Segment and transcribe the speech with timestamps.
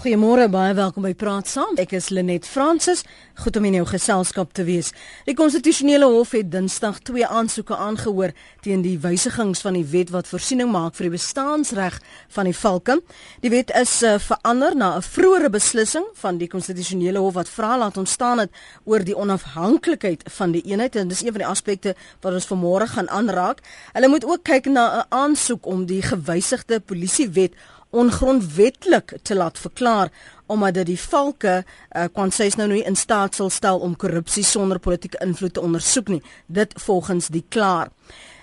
[0.00, 1.74] Goeiemôre, baie welkom by Praat Saam.
[1.76, 3.02] Ek is Lenet Fransis.
[3.42, 4.94] Goed om in jou geselskap te wees.
[5.26, 8.32] Die konstitusionele hof het Dinsdag twee aansoeke aangehoor
[8.64, 11.98] teen die wysigings van die wet wat voorsiening maak vir die bestaansreg
[12.32, 12.96] van die valke.
[13.44, 17.76] Die wet is uh, verander na 'n vroeëre beslissing van die konstitusionele hof wat vra
[17.76, 18.50] laat ontstaan het
[18.84, 22.88] oor die onafhanklikheid van die eenheid en dis een van die aspekte wat ons vanmôre
[22.88, 23.60] gaan aanraak.
[23.92, 27.52] Hulle moet ook kyk na 'n aansoek om die gewysigde polisiewet
[27.90, 30.10] ongrondwetlik te laat verklaar
[30.46, 33.96] omdat dit die valke uh, kon sê is nou nie in staat sal stel om
[33.96, 37.90] korrupsie sonder politieke invloed te ondersoek nie dit volgens die klaar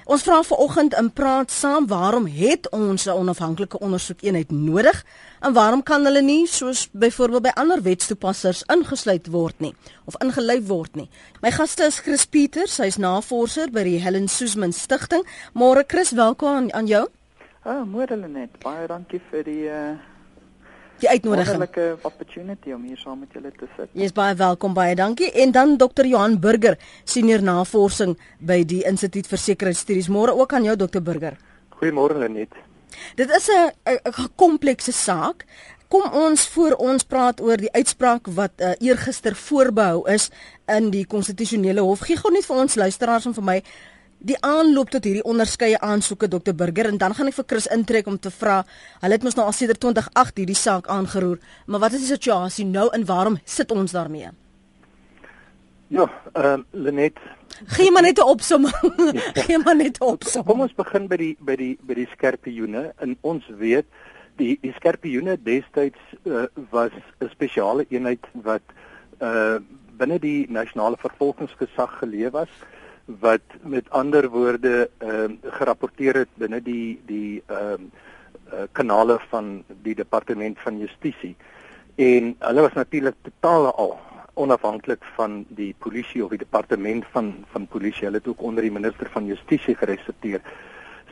[0.08, 5.04] Ons vra vanoggend in praat saam waarom het ons 'n onafhanklike ondersoekeenheid nodig
[5.40, 9.76] en waarom kan hulle nie soos byvoorbeeld by ander wetstoepassers ingesluit word nie
[10.06, 11.10] of ingelei word nie.
[11.42, 15.28] My gaste is Chris Pieters, hy's navorser by die Helen Suzman Stichting.
[15.54, 17.08] Môre Chris, welkom aan, aan jou.
[17.68, 18.54] Ah, môre net.
[18.64, 19.98] Baie dankie vir die uh
[21.02, 21.60] die uitnodiging.
[21.60, 23.90] Wonderlike opportunity om hier saam met julle te sit.
[23.94, 25.28] Jy is baie welkom, baie dankie.
[25.44, 26.08] En dan Dr.
[26.08, 30.08] Johan Burger, senior navorsing by die Instituut vir Sekuriteitsstudies.
[30.10, 31.04] Môre ook aan jou Dr.
[31.04, 31.36] Burger.
[31.78, 32.56] Goeiemôre Lenet.
[33.20, 35.46] Dit is 'n 'n komplekse saak.
[35.88, 40.32] Kom ons voor ons praat oor die uitspraak wat uh, eergister voorbehou is
[40.68, 42.00] in die konstitusionele hof.
[42.00, 43.64] Gee gou net vir ons luisteraars en vir my
[44.18, 48.08] die aanloop tot hierdie onderskeie aansoeke Dr Burger en dan gaan ek vir Chris intrek
[48.08, 48.64] om te vra.
[49.02, 51.38] Hulle het mos nou al sedert 2008 hierdie saak aangeroer,
[51.68, 54.34] maar wat is die situasie nou en waarom sit ons daarmee?
[55.88, 57.20] Ja, ehm uh, Lenet,
[57.78, 58.76] gee maar net 'n opsomming.
[59.46, 60.52] gee maar net 'n opsomming.
[60.52, 62.92] Kom ons begin by die by die by die skerpioene.
[63.00, 63.86] In ons weet
[64.36, 68.66] die die skerpioene destyds uh, was 'n spesiale eenheid wat
[69.22, 69.60] uh
[69.98, 72.50] binne die nasionale vervolgingsgesag geleef was
[73.08, 78.04] wat met ander woorde ehm uh, gerapporteer het binne die die ehm uh,
[78.54, 81.36] uh, kanale van die departement van justisie.
[81.96, 84.00] En hulle was natuurlik totaal al
[84.34, 88.06] onafhanklik van die polisie of die departement van van polisie.
[88.06, 90.42] Hulle het ook onder die minister van justisie geresorteer.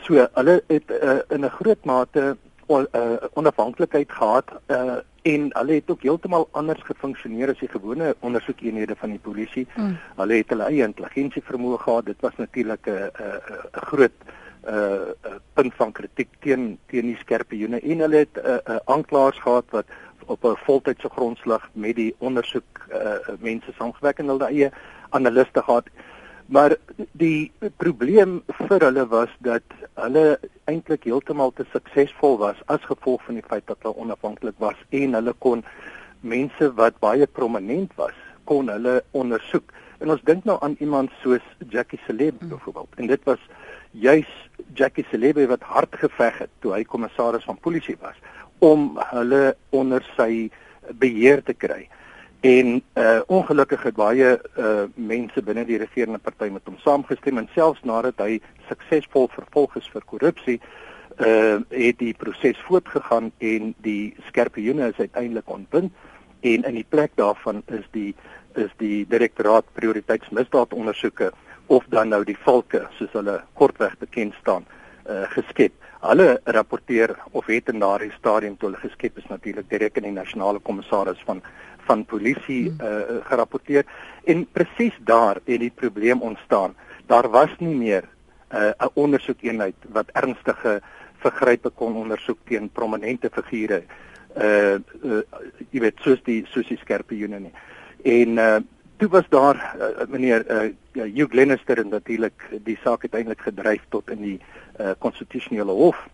[0.01, 5.73] So hulle het uh, in 'n groot mate on, uh, onafhanklikheid gehad uh, en hulle
[5.79, 9.65] het ook heeltemal anders gefunksioneer as die gewone ondersoekeenhede van die polisie.
[9.73, 9.95] Mm.
[10.19, 12.05] Hulle het hulle eie intelligensie vermoë gehad.
[12.11, 13.09] Dit was natuurlik 'n
[13.73, 18.45] 'n groot 'n uh, punt van kritiek teen teen die skerpioene en hulle het 'n
[18.45, 19.85] uh, uh, aanklaers gehad wat
[20.25, 24.71] op 'n voltydse grondslag met die ondersoek uh, mense saamgewerk en hulle eie
[25.09, 25.87] analiste gehad.
[26.45, 26.75] Maar
[27.17, 27.51] die
[27.81, 29.65] probleem vir hulle was dat
[29.97, 30.37] hulle
[30.69, 35.17] eintlik heeltemal te suksesvol was as gevolg van die feit dat hulle onafhanklik was en
[35.17, 35.63] hulle kon
[36.21, 38.13] mense wat baie prominent was
[38.45, 39.73] kon hulle ondersoek.
[39.99, 42.53] En ons dink nou aan iemand soos Jackie Celeb hmm.
[42.53, 43.41] byvoorbeeld en dit was
[43.91, 44.29] juis
[44.73, 48.17] Jackie Celeb wat hard geveg het toe hy kommissaris van polisie was
[48.59, 50.51] om hulle onder sy
[51.01, 51.87] beheer te kry
[52.45, 57.47] en uh ongelukkig het baie uh mense binne die regerende party met hom saamgestem en
[57.53, 58.37] selfs nadat hy
[58.69, 60.59] suksesvol vervolg is vir korrupsie
[61.25, 65.91] uh het die proses voortgegaan en die skerpioene is uiteindelik ontbind
[66.41, 68.13] en in die plek daarvan is die
[68.61, 71.31] is die direktoraat prioriteitsmisdaadondersoeke
[71.67, 74.69] of dan nou die valke soos hulle kortweg bekend staan
[75.09, 75.73] uh geskep.
[76.05, 80.17] Hulle rapporteer of het in daardie stadium toe hulle geskep is natuurlik direk in die
[80.17, 81.41] nasionale kommissaris van
[81.85, 83.85] van polisie uh, gerapporteer
[84.23, 86.75] en presies daar het die probleem ontstaan.
[87.05, 88.03] Daar was nie meer
[88.53, 90.81] uh, 'n uh, ondersoekeenheid wat ernstige
[91.25, 93.83] vergrype kon ondersoek teen prominente figure.
[94.35, 95.21] Uh, uh
[95.71, 97.53] jy weet soos die soos die skerpe joene nie.
[98.03, 98.57] En uh
[98.97, 104.09] toe was daar uh, meneer uh Hugh Glenister en natuurlik die saak uiteindelik gedryf tot
[104.09, 104.39] in die
[104.79, 106.07] uh konstitusionele hof.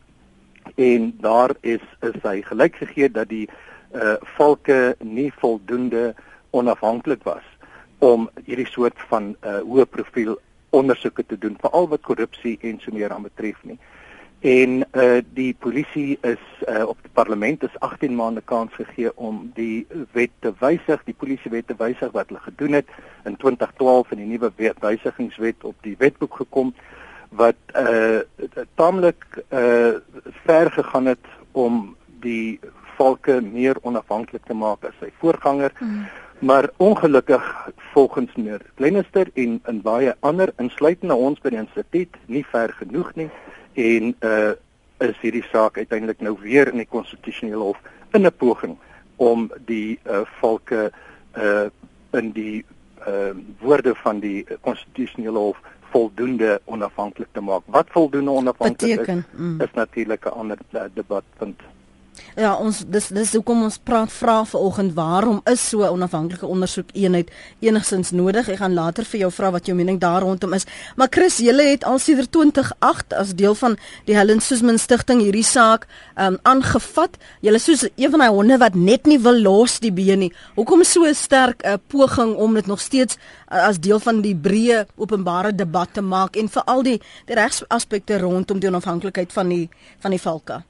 [0.76, 3.50] En daar is is hy gelyk gegee dat die
[3.96, 6.13] uh valke nie voldoende
[6.52, 7.44] onafhanklik was
[8.00, 10.38] om hierdie soort van uh hoë profiel
[10.69, 13.78] ondersoeke te doen veral wat korrupsie en so meer aan betref nie.
[14.41, 19.52] En uh die polisie is uh op die parlement is 18 maande kans gegee om
[19.53, 22.90] die wet te wysig, die polisiewet te wysig wat hulle gedoen het
[23.29, 26.73] in 2012 in die nuwe wysigingswet op die wetboek gekom
[27.29, 28.23] wat uh
[28.76, 29.99] taamlik uh
[30.47, 31.96] ver gegaan het om
[32.26, 32.59] die
[33.02, 35.74] valke meer onafhanklik te maak as sy voorganger.
[35.80, 36.06] Mm.
[36.42, 42.46] Maar ongelukkig volgens meneer Glenister en in baie ander insluitende ons by die instituut nie
[42.53, 43.30] ver genoeg nie
[43.74, 44.52] en uh
[45.02, 47.78] is hierdie saak uiteindelik nou weer in die konstitusionele hof
[48.14, 48.76] in 'n poging
[49.18, 50.92] om die uh valke
[51.38, 51.70] uh
[52.20, 52.66] in die
[53.08, 55.58] uh woorde van die konstitusionele hof
[55.92, 57.64] voldoende onafhanklik te maak.
[57.66, 59.62] Wat voldoende onafhanklik is, mm.
[59.62, 61.62] is natuurlik 'n ander uh, debatpunt.
[62.35, 66.90] Ja, ons dis dis hoekom ons praat vra vanoggend waarom is so 'n onafhanklike ondersoek
[66.94, 68.50] eenheid enigstens nodig?
[68.50, 70.66] Ek gaan later vir jou vra wat jou mening daar rondom is.
[70.96, 75.44] Maar Chris, julle het al sedert 2008 as deel van die Helen Suzman Stichting hierdie
[75.44, 75.88] saak
[76.18, 77.18] um aangevat.
[77.41, 80.34] Julle soos een van daai honde wat net nie wil los die been nie.
[80.56, 83.18] Hoekom so 'n sterk uh, poging om dit nog steeds
[83.52, 88.18] uh, as deel van die breë openbare debat te maak en veral die die regsaspekte
[88.18, 89.70] rondom die onafhanklikheid van die
[90.00, 90.64] van die valke?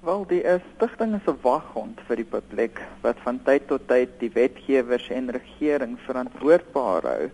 [0.00, 4.14] Wel, die uh, stigting is 'n waghond vir die publiek wat van tyd tot tyd
[4.22, 7.26] die wetgewers en regering verantwoordbaar hou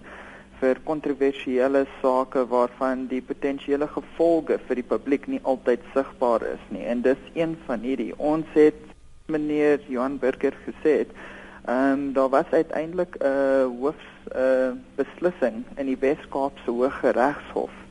[0.62, 6.82] vir kontroversiële sake waarvan die potensiële gevolge vir die publiek nie altyd sigbaar is nie.
[6.82, 8.10] En dis een van hierdie.
[8.18, 8.82] Ons het
[9.30, 15.62] meneer Johan Burger gesê, ehm um, daar was uiteindelik 'n uh, hoofs 'n uh, beslissing
[15.76, 17.85] in die Wes-Kaapse Hooggeregshof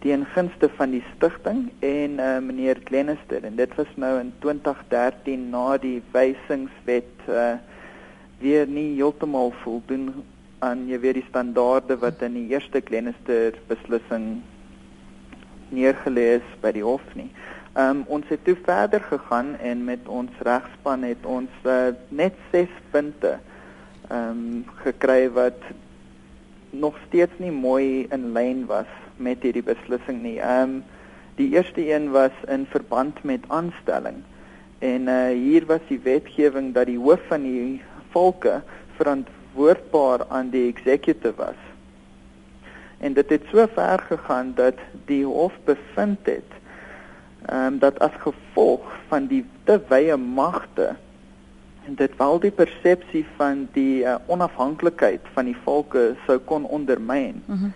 [0.00, 5.48] teen gunste van die stigting en uh, meneer Glenister en dit was nou in 2013
[5.52, 7.58] na die wysingswet uh,
[8.40, 10.08] weer nie heeltemal voldoen
[10.64, 14.40] aan jy weet die standaarde wat in die eerste Glenister beslissing
[15.70, 17.28] neergelê is by die hof nie.
[17.78, 22.72] Um, ons het toe verder gegaan en met ons regspan het ons uh, net 6
[22.94, 23.36] punte
[24.10, 25.60] ehm um, gekry wat
[26.70, 28.90] nog steeds nie mooi in lyn was
[29.20, 30.38] met hierdie beslissing nie.
[30.40, 30.82] Ehm um,
[31.40, 34.22] die eerste een was in verband met aanstelling.
[34.78, 38.62] En uh hier was die wetgewing dat die hoof van die volke
[38.96, 41.60] verantwoordbaar aan die executive was.
[42.98, 44.74] En dit het so ver gegaan dat
[45.04, 46.58] die hof bevind het
[47.46, 50.96] ehm um, dat as gevolg van die te wye magte
[51.86, 57.42] en dit wel die persepsie van die uh, onafhanklikheid van die volke sou kon ondermyn.
[57.46, 57.72] Mm -hmm.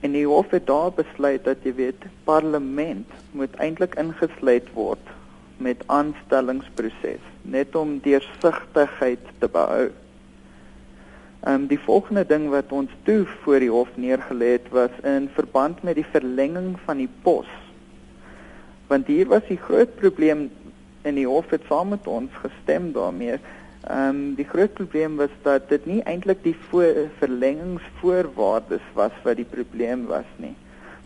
[0.00, 5.14] En die hof het daar besluit dat jy weet parlement moet eintlik ingesluit word
[5.56, 9.86] met aanstellingsproses net om deursigtigheid te behou.
[11.46, 15.28] Ehm um, die volgende ding wat ons toe voor die hof neergelê het was in
[15.34, 17.48] verband met die verlenging van die pos.
[18.86, 20.50] Want hier was die groot probleem
[21.02, 23.38] en die hof het saam met ons gestem daarmee.
[23.86, 26.56] Ehm um, die groot probleem was dat dit nie eintlik die
[27.18, 30.56] verlengingsvoorwaardes was wat die probleem was nie,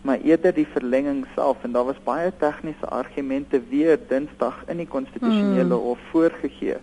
[0.01, 4.87] maar eerder die verlenging self en daar was baie tegniese argumente weer Dinsdag in die
[4.89, 5.85] konstitusionele hmm.
[5.91, 6.77] hof voorgegee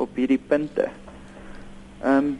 [0.00, 0.88] op hierdie punte.
[2.00, 2.38] Ehm um,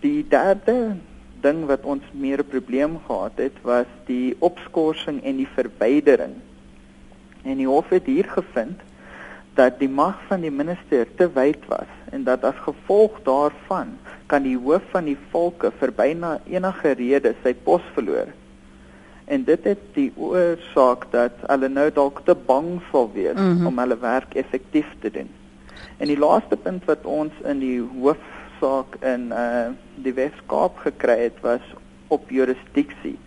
[0.00, 0.96] die derde
[1.40, 6.34] ding wat ons meer 'n probleem gehad het was die opskorsing en die verwydering.
[7.42, 8.80] En die hof het hier gevind
[9.54, 13.96] dat die mag van die minister te wyd was en dat as gevolg daarvan
[14.26, 18.30] kan die hoof van die volke vir byna enige rede sy pos verloor.
[19.30, 23.66] En dit het die oorsaak dat hulle nou dalk te bang sal wees mm -hmm.
[23.66, 25.30] om hulle werk effektief te doen.
[25.98, 31.40] En die laaste punt wat ons in die hoofsaak in uh die Wes-Kaap gekry het
[31.40, 31.64] was
[32.08, 33.18] op jurisdiksie.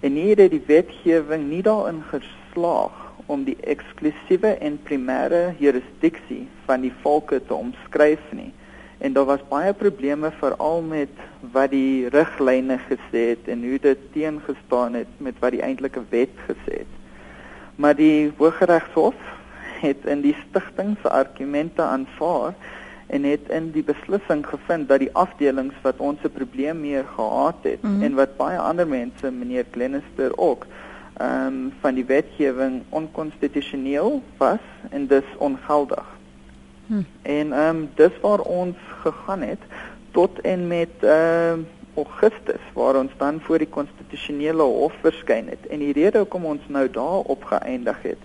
[0.00, 6.84] En hier het die wetgewing nie daarin geslaag om die eksklusiewe en primêre jurisdiksie van
[6.84, 8.52] die volke te omskryf nie.
[8.98, 11.12] En daar was baie probleme veral met
[11.54, 16.34] wat die riglyne gesê het en hoe dit teengestaan het met wat die eintlike wet
[16.48, 16.94] gesê het.
[17.76, 19.14] Maar die Hooggeregshof
[19.84, 22.56] het in die stigting se argumente aanvaar
[23.06, 27.60] en het in die beslissing gevind dat die afdelings wat ons 'n probleem mee gehad
[27.62, 28.02] het mm -hmm.
[28.02, 30.66] en wat baie ander mense meneer Glenister ook
[31.18, 36.06] ehm um, van die wetgewing onkonstitusioneel was en dus ongeldig.
[36.86, 37.02] Hm.
[37.22, 39.60] En ehm um, dis waar ons gegaan het
[40.10, 41.66] tot en met ehm uh,
[41.98, 45.66] Augustus waar ons dan voor die konstitusionele hof verskyn het.
[45.66, 48.22] En die rede hoekom ons nou daar opgeëindig het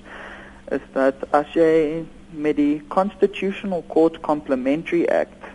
[0.71, 5.50] is dat as jy met die Constitutional Court Complementary Act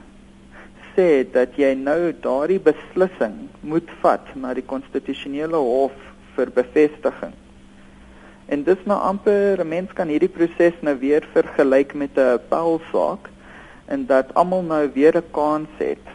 [0.94, 5.94] sê dat jy nou daardie beslissing moet vat na die konstitusionele hof
[6.38, 7.34] vir bevestiging.
[8.48, 13.28] En dis nou amper 'n mens kan hierdie proses nou weer vergelyk met 'n appelsaak
[13.86, 16.06] en dat almal nou weer 'n kans het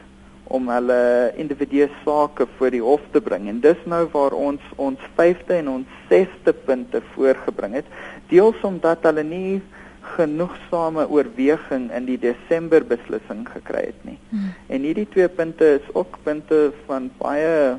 [0.43, 3.47] om hulle individuele sake voor die hof te bring.
[3.47, 7.85] En dis nou waar ons ons 5de en ons 6de punte voorgebring het,
[8.27, 9.61] deels omdat hulle nie
[10.03, 14.17] genoegsame oorweging in die Desember beslissing gekry het nie.
[14.29, 14.53] Hmm.
[14.67, 17.77] En hierdie twee punte is ook punte van baie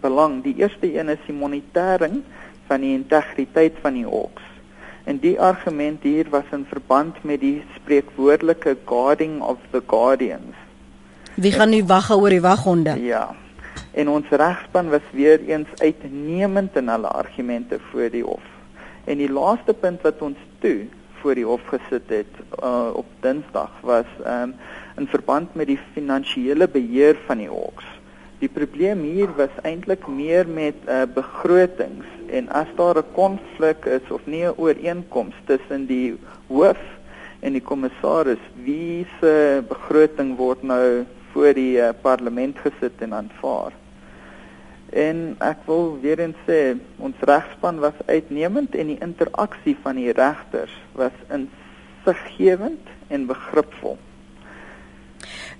[0.00, 0.42] belang.
[0.42, 2.22] Die eerste een is die monitering
[2.66, 4.42] van die integriteit van die hoks.
[5.04, 10.56] En die argument hier was in verband met die spreekwoordelike guarding of the guardians.
[11.34, 12.94] Wie gaan nu wag oor die waghonde?
[13.02, 13.34] Ja.
[13.92, 18.42] En ons regspan was weer eens uitnemend in hulle argumente voor die hof.
[19.04, 20.86] En die laaste punt wat ons toe
[21.20, 24.54] voor die hof gesit het uh, op Dinsdag was um,
[24.96, 27.93] in verband met die finansiële beheer van die Hawks.
[28.38, 34.10] Die probleem hier was eintlik meer met uh, begrotings en as daar 'n konflik is
[34.10, 36.82] of nie 'n ooreenkoms tussen die hoof
[37.40, 43.72] en die kommissaris, wie se begroting word nou voor die uh, parlement gesit en aanvaar?
[44.94, 50.12] En ek wil weer eens sê, ons regspan was uitnemend en die interaksie van die
[50.12, 53.98] regters was insiggewend en begripvol.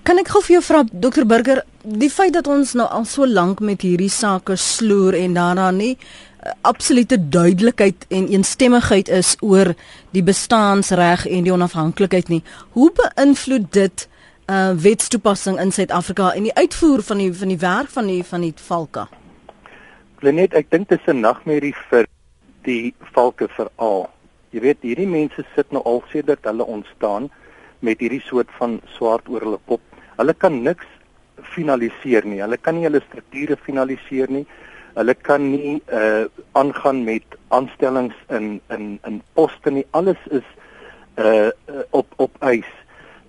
[0.05, 3.25] Kan ek gou vir jou vra dokter Burger, die feit dat ons nou al so
[3.25, 9.71] lank met hierdie sake sloer en daarna nie uh, absolute duidelikheid en eensstemmigheid is oor
[10.13, 12.43] die bestaansreg en die onafhanklikheid nie.
[12.77, 14.03] Hoe beïnvloed dit
[14.45, 18.45] uh wetstoepassing in Suid-Afrika en die uitvoer van die van die werk van die van
[18.45, 19.07] die valke?
[20.21, 22.05] Lenet, ek dink dit is 'n nagmerrie vir
[22.69, 24.05] die valke veral.
[24.53, 27.31] Jy weet, hierdie mense sit nou al sedert hulle ontstaan
[27.79, 29.81] met hierdie soort van swaard oor hulle kop
[30.17, 30.87] Hulle kan niks
[31.55, 32.39] finaliseer nie.
[32.43, 34.45] Hulle kan nie hulle strukture finaliseer nie.
[34.95, 39.85] Hulle kan nie uh aangaan met aanstellings in in in poste nie.
[39.91, 40.47] Alles is
[41.19, 41.51] uh
[41.91, 42.71] op op ys.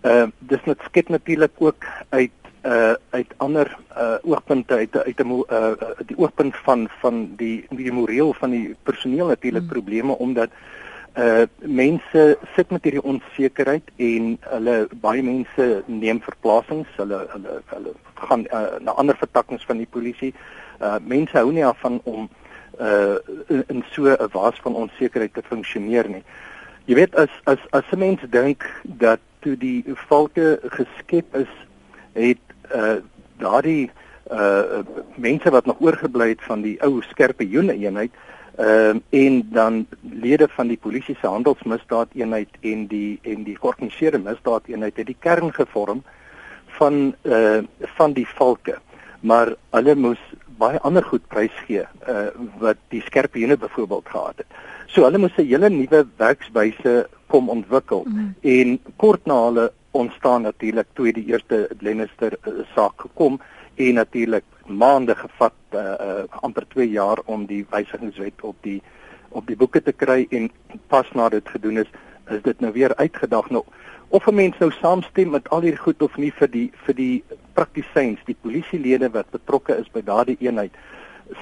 [0.05, 2.33] Uh dis net skep natuurlik ook uit
[2.67, 5.75] uh uit ander uh oogpunte uit uit 'n uh
[6.07, 9.73] die oogpunt van van die die moreel van die personeel natuurlik hmm.
[9.73, 10.86] probleme omdat uh
[11.61, 18.45] mense sit met hierdie onsekerheid en hulle baie mense neem verplasings, hulle hulle hulle gaan
[18.53, 20.35] uh, na ander vertakkings van die polisie.
[20.81, 22.29] Uh mense hou nie af van om
[22.81, 23.17] uh
[23.49, 26.25] in, in so 'n waas van onsekerheid te funksioneer nie.
[26.85, 31.53] Jy weet as as as 'n mens dink dat toe die valke geskep is,
[32.13, 32.45] het
[32.75, 33.01] uh
[33.39, 33.91] daardie
[34.31, 38.13] uh mense wat nog oorgebly het van die ou skerpe joene eenheid
[38.57, 44.19] Ehm uh, en dan lede van die polisie se handelsmisdaadeenheid en die en die georganiseerde
[44.19, 46.03] misdaadeenheid het die kern gevorm
[46.79, 48.79] van eh uh, van die valke.
[49.21, 50.23] Maar hulle moes
[50.59, 54.47] baie ander goed prysgee eh uh, wat die skerpe joene byvoorbeeld gehad het.
[54.87, 58.35] So hulle moes 'n hele nuwe werkswyse kom ontwikkel mm.
[58.41, 63.41] en kort na hulle ontstaan natuurlik toe die eerste Lennister uh, saak gekom
[63.77, 68.83] en natuurlik maande gevat uh, uh amper 2 jaar om die wysigingswet op die
[69.29, 70.51] op die boeke te kry en
[70.89, 71.91] pas na dit gedoen is
[72.31, 73.65] is dit nou weer uitgedag nou
[74.09, 77.25] of 'n mens nou saamstem met al hierdie goed of nie vir die vir die
[77.53, 80.73] praktisyns die polisielede wat betrokke is by daardie eenheid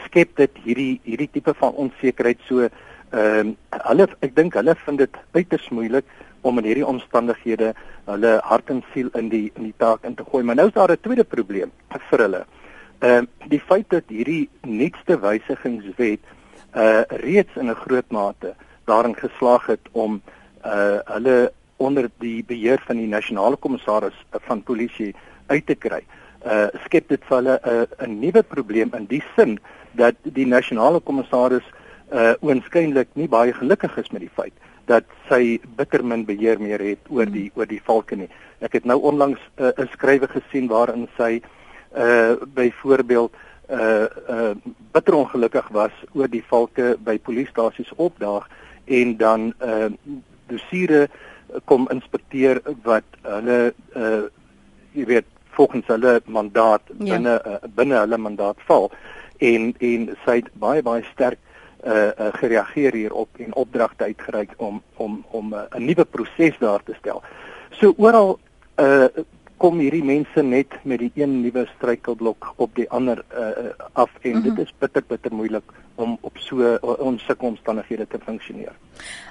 [0.05, 4.99] skep dit hierdie hierdie tipe van onsekerheid so ehm uh, hulle ek dink hulle vind
[4.99, 6.05] dit uiters moeilik
[6.45, 7.73] om in hierdie omstandighede
[8.11, 10.43] hulle hart en siel in die in die taak in te gooi.
[10.45, 11.71] Maar nou is daar 'n tweede probleem
[12.11, 12.45] vir hulle.
[13.01, 16.21] Ehm uh, die feit dat hierdie nuutste wysigingswet
[16.77, 20.23] uh reeds in 'n groot mate daarin geslaag het om
[20.65, 25.15] uh hulle onder die beheer van die nasionale kommissaris van polisie
[25.47, 26.03] uit te kry.
[26.47, 29.59] Uh skep dit vir hulle 'n 'n nuwe probleem in die sin
[29.93, 31.67] dat die nasionale kommissaris
[32.13, 34.55] uh oënskynlik nie baie gelukkig is met die feit
[34.87, 38.29] dat sy bitter min beheer meer het oor die oor die valke nie.
[38.65, 41.41] Ek het nou onlangs uh, 'n skrywe gesien waarin sy
[41.95, 43.33] uh byvoorbeeld
[43.71, 44.55] uh uh
[44.93, 48.49] bitter ongelukkig was oor die valke by polisiestasies opdaag
[48.85, 49.89] en dan uh
[50.47, 51.09] dosiere
[51.65, 54.25] kom inspekteer wat hulle uh
[54.93, 57.15] jy weet volgens hulle mandaat ja.
[57.15, 58.91] binne uh, binne hulle mandaat val
[59.39, 61.39] en en sy het baie baie sterk
[61.87, 66.83] uh, uh gereageer hierop en opdragte uitgereik om om om uh, 'n nuwe proses daar
[66.83, 67.23] te stel.
[67.71, 68.39] So oral
[68.81, 69.07] uh
[69.57, 74.31] kom hierdie mense net met die een nuwe struikelblok op die ander uh af en
[74.31, 74.43] mm -hmm.
[74.43, 74.61] dit mhm.
[74.61, 75.65] is bitter bitter moeilik
[75.95, 78.73] om op so onsulke omstandighede te funksioneer.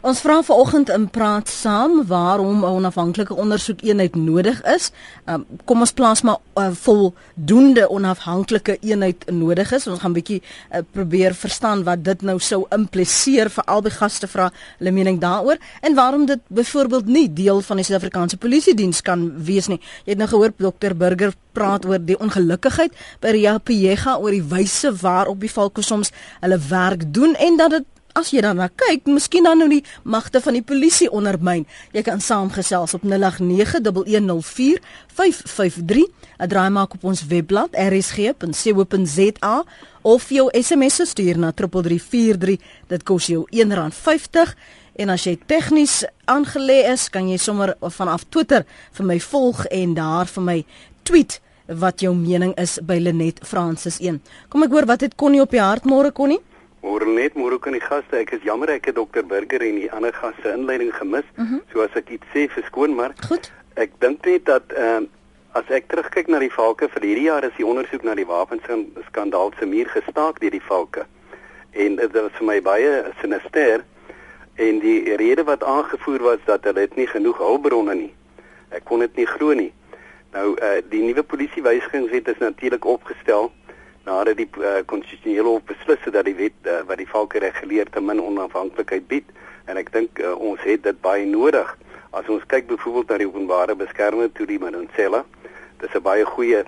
[0.04, 4.92] Ons vra vanoggend in praat saam waarom 'n onafhanklike ondersoekeenheid nodig is.
[5.26, 9.88] Um, kom ons plaas maar uh, voldoende onafhanklike eenheid nodig is.
[9.88, 14.28] Ons gaan 'n bietjie uh, probeer verstaan wat dit nou sou impliseer vir albei gaste
[14.28, 19.02] vra hulle mening daaroor en waarom dit byvoorbeeld nie deel van die Suid-Afrikaanse Polisie diens
[19.02, 19.80] kan wees nie.
[20.04, 22.92] Jy het nou gehoor Dr Burger praat oor die ongelukkigheid
[23.22, 27.78] by Ria Pega oor die wyse waarop die valke soms hulle werk doen en dat
[27.78, 31.66] dit as jy dan na kyk, miskien dan nou die magte van die polisie ondermyn.
[31.94, 33.08] Jy kan saamgesels op 0891104553.
[36.40, 39.64] 'n Draai maak op ons webblad rsg.co.za
[40.02, 42.60] of jou SMS stuur na 3343.
[42.88, 44.54] Dit kos jou R1.50
[44.96, 49.94] en as jy tegnies aangelê is, kan jy sommer vanaf Twitter vir my volg en
[49.94, 50.66] daar vir my
[51.04, 54.20] tweet wat jou mening is by Lenet Francis 1.
[54.50, 56.40] Kom ek hoor wat het Connie op die hart môre Connie?
[56.84, 58.18] Môre net môre kan die gaste.
[58.20, 61.28] Ek is jammer ek het dokter Burger en die ander gaste inleiding gemis.
[61.36, 61.46] Mhm.
[61.54, 61.62] -huh.
[61.72, 63.14] So as ek iets sê, verskoon maar.
[63.28, 63.52] Goed.
[63.76, 65.10] Ek dink net dat ehm uh,
[65.54, 69.52] as ek terugkyk na die valke vir hierdie jaar is die ondersoek na die wapenskandaal
[69.60, 71.06] se muur gestaak deur die valke.
[71.72, 73.84] En dit was vir my baie sinister
[74.56, 78.14] en die rede wat aangevoer was dat hulle het nie genoeg hulpbronne nie.
[78.70, 79.72] Ek kon dit nie glo nie.
[80.34, 83.52] Nou uh, die nuwe polisiewysigingswet is natuurlik opgestel
[84.04, 84.50] nadat die
[84.86, 88.22] konstitusionele uh, hof beslis het dat die wet uh, wat die valke reguleer te min
[88.22, 89.30] onafhanklikheid bied
[89.72, 91.70] en ek dink uh, ons het dit baie nodig.
[92.12, 95.24] As ons kyk byvoorbeeld na die openbare beskermer toe die Mansella,
[95.80, 96.64] dis 'n baie goeie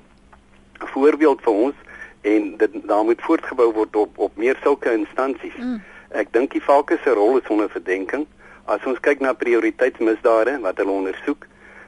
[0.93, 1.75] voorbeeld vir ons
[2.21, 5.57] en dit daar moet voortgebou word op op meer sulke instansies.
[5.57, 5.81] Mm.
[6.09, 8.25] Ek dink die valke se rol is onder verdenking.
[8.65, 11.45] As ons kyk na prioriteitsmisdade wat hulle ondersoek,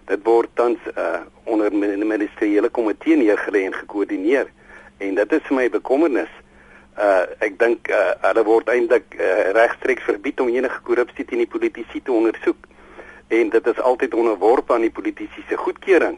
[0.07, 4.51] dit word tans uh, onder 'n ministeriële komitee neergelê en gekoördineer
[4.97, 6.31] en dit is vir my bekommernis.
[6.97, 11.49] Uh ek dink uh, hulle word eintlik uh, regstreeks verbied om enige korrupsie teen die
[11.49, 12.65] politici te ondersoek.
[13.27, 16.17] En dit is altyd onderworpe aan die politici se goedkeuring.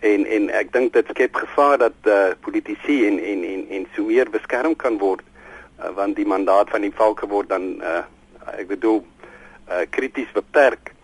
[0.00, 4.06] En en ek dink dit skep gevaar dat uh politici en en en en sou
[4.08, 5.24] meer beskerm kan word
[5.80, 8.02] uh, want die mandaat van die valke word dan uh
[8.56, 9.02] ek bedoel
[9.68, 10.95] uh krities beperk.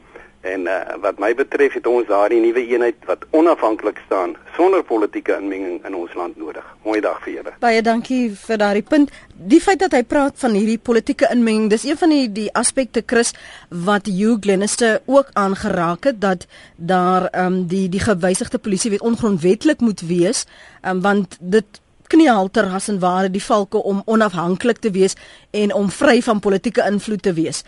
[0.43, 5.37] En uh, wat my betref het ons daardie nuwe eenheid wat onafhanklik staan sonder politieke
[5.39, 6.65] inmenging in ons land nodig.
[6.83, 7.53] Mooi dag vir julle.
[7.63, 9.13] Baie dankie vir daardie punt.
[9.53, 13.05] Die feit dat hy praat van hierdie politieke inmenging, dis een van die die aspekte
[13.07, 13.31] Chris
[13.71, 19.79] wat Hugh Glenister ook aangeraak het dat daar ehm um, die die gewysigde polisiewet ongrondwettig
[19.79, 20.47] moet wees,
[20.83, 21.81] ehm um, want dit
[22.13, 25.15] kniehalter as en ware die valke om onafhanklik te wees
[25.51, 27.63] en om vry van politieke invloed te wees.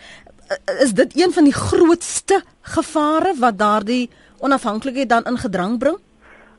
[0.47, 4.09] Eh, is dit een van die grootste gevare wat daardie
[4.39, 5.97] onafhanklikheid dan in gedrang bring?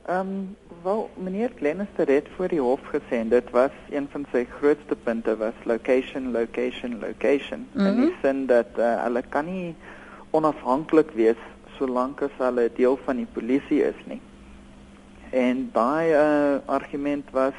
[0.05, 4.45] Ehm um, wel meneer Glenister het voor die hof gesê dit was een van sy
[4.59, 7.85] grootste punte was location location location mm -hmm.
[7.85, 9.75] en die sin dat uh, hulle kan nie
[10.29, 11.41] onafhanklik wees
[11.77, 14.21] solank as hulle deel van die polisie is nie.
[15.29, 17.53] En daai uh, argument was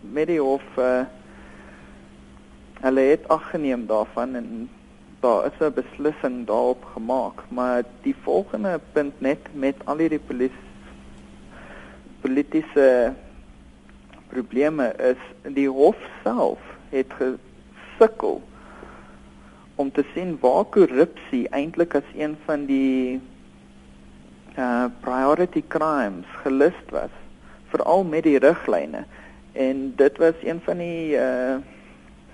[0.00, 1.00] met die hof uh,
[2.80, 4.70] hulle het aggeneem daarvan en
[5.22, 10.56] daar is 'n beslissing daarop gemaak, maar die volgende punt net met al hierdie polis
[12.20, 13.12] politieke
[14.28, 16.58] probleme is die hof self
[16.90, 18.42] het gesukkel
[19.74, 23.20] om te sien waar korrupsie eintlik as een van die
[24.58, 27.14] uh priority crimes gelys was
[27.68, 29.04] veral met die riglyne.
[29.52, 31.56] En dit was een van die uh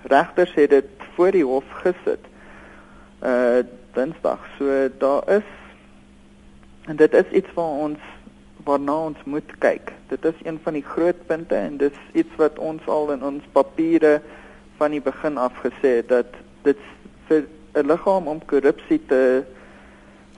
[0.01, 2.25] regters het dit voor die hof gesit
[3.23, 4.39] uh Dinsdag.
[4.57, 5.47] So daar is
[6.85, 7.99] en dit is iets wat ons
[8.63, 9.93] waarna ons moet kyk.
[10.07, 13.23] Dit is een van die groot punte en dit is iets wat ons al in
[13.23, 14.19] ons papiere
[14.77, 16.81] van die begin af gesê het dat dit
[17.27, 19.43] vir 'n liggaam om korrupsie te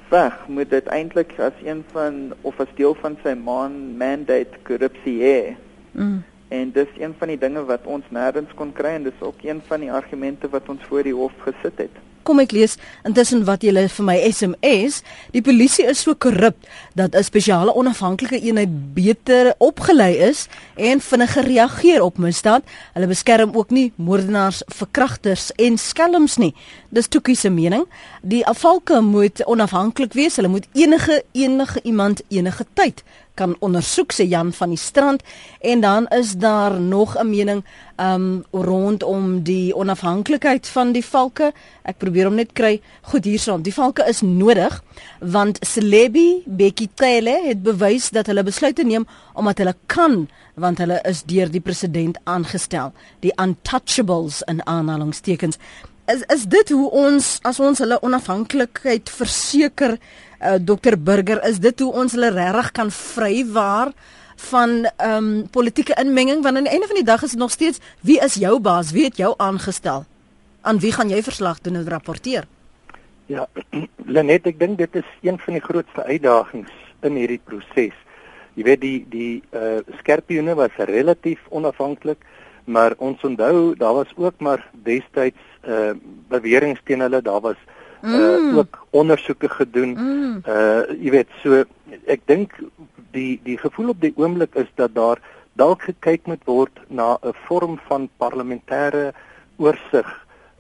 [0.10, 5.22] veg moet dit eintlik as een van of as deel van sy man mandate korrupsie
[5.22, 5.56] hê.
[5.92, 6.24] Mm.
[6.48, 9.62] En dis een van die dinge wat ons nêrens kon kry en dis ook een
[9.68, 11.96] van die argumente wat ons voor die hof gesit het.
[12.24, 15.02] Kom ek lees intussen wat julle vir my SMS.
[15.34, 16.58] Die polisie is so korrup
[16.96, 22.64] dat 'n spesiale onafhanklike eenheid beter opgelei is en vinniger reageer op misdaad.
[22.94, 26.54] Hulle beskerm ook nie moordenaars, verkragters en skelms nie.
[26.90, 27.86] Dis Tukie se mening.
[28.22, 30.36] Die afvalke moet onafhanklik wees.
[30.36, 33.04] Hulle moet enige enige iemand enige tyd
[33.42, 35.24] kan ondersoek sê Jan van die strand
[35.66, 37.64] en dan is daar nog 'n mening
[37.98, 41.52] um rondom die onafhanklikheid van die valke.
[41.84, 42.82] Ek probeer hom net kry.
[43.02, 43.62] Goed hierson.
[43.62, 44.84] Die valke is nodig
[45.20, 51.24] want Celebi Bekitele het bewys dat hulle besluite neem omdat hulle kan want hulle is
[51.24, 52.92] deur die president aangestel.
[53.20, 55.58] Die untouchables in aanhalingstekens.
[56.12, 61.84] Is is dit hoe ons as ons hulle onafhanklikheid verseker uh, dokter Burger is dit
[61.84, 63.94] hoe ons hulle regtig kan vrywaar
[64.50, 66.42] van ehm um, politieke inmenging?
[66.44, 68.92] Want aan die einde van die dag is dit nog steeds wie is jou baas?
[68.92, 70.06] Wie het jou aangestel?
[70.62, 72.48] Aan wie gaan jy verslag doen en rapporteer?
[73.26, 73.48] Ja
[74.16, 76.74] Lenet ek dink dit is een van die grootste uitdagings
[77.08, 77.96] in hierdie proses.
[78.58, 82.26] Jy weet die die uh, skerpioene was relatief onafhanklik
[82.66, 85.92] maar ons onthou daar was ook maar destyds uh,
[86.28, 87.60] beweringe teen hulle daar was
[88.02, 88.14] mm.
[88.14, 89.94] uh, ook ondersoeke gedoen.
[89.98, 90.42] Mm.
[90.48, 91.64] Uh jy weet so
[92.06, 92.56] ek dink
[93.12, 95.22] die die gevoel op die oomblik is dat daar
[95.60, 99.12] dalk gekyk moet word na 'n vorm van parlementêre
[99.58, 100.08] oorsig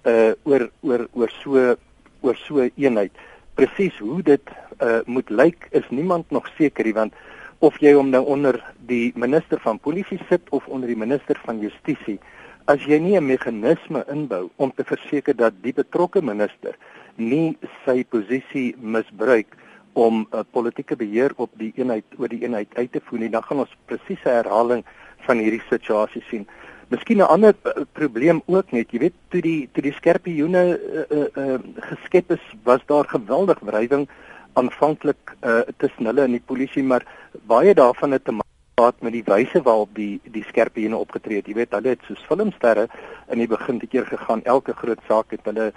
[0.06, 1.76] uh oor oor oor so
[2.22, 3.12] oor so eenheid.
[3.56, 4.50] Presies hoe dit
[4.82, 7.14] uh moet lyk is niemand nog seker nie want
[7.62, 8.58] of jy hom nou onder
[8.89, 12.17] die minister van polisie sit of onder die minister van justisie
[12.65, 16.78] as jy nie 'n meganisme inbou om te verseker dat die betrokke minister
[17.17, 19.47] nie sy posisie misbruik
[19.93, 23.30] om 'n uh, politieke beheer op die eenheid oor die eenheid uit te voer nie,
[23.30, 24.84] dan gaan ons presiese herhaling
[25.28, 26.47] van hierdie situasie sien.
[26.88, 31.04] Miskien 'n ander uh, probleem ook net, jy weet, toe die toe die skerpioene uh,
[31.17, 34.08] uh, uh, geskep is, was daar geweldig wrywing
[34.54, 37.06] aanvanklik uh, tussen hulle en die polisie, maar
[37.48, 41.48] baie daarvan het te maak met die wyse waarop die die skerpioene opgetree het.
[41.48, 42.88] Jy weet, hulle het soos filmsterre
[43.30, 44.44] in die begin te keer gegaan.
[44.44, 45.72] Elke groot saak het hulle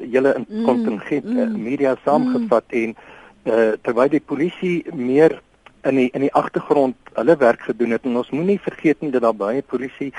[0.00, 2.82] hele mm, kontingent mm, mm, media saamgevat mm.
[2.82, 2.96] en
[3.44, 5.40] uh, terwyl die polisie meer
[5.88, 9.24] in die in die agtergrond hulle werk gedoen het en ons moenie vergeet nie dat
[9.24, 10.10] daar baie polisie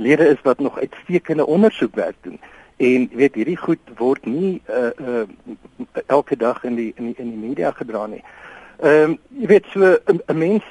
[0.00, 2.40] lede is wat nog uitstekende ondersoekwerk doen
[2.80, 5.24] en weet hierdie goed word nie uh, uh,
[6.06, 8.22] elke dag in die in die in die media gedra nie.
[8.80, 10.64] Ehm um, jy weet so 'n mens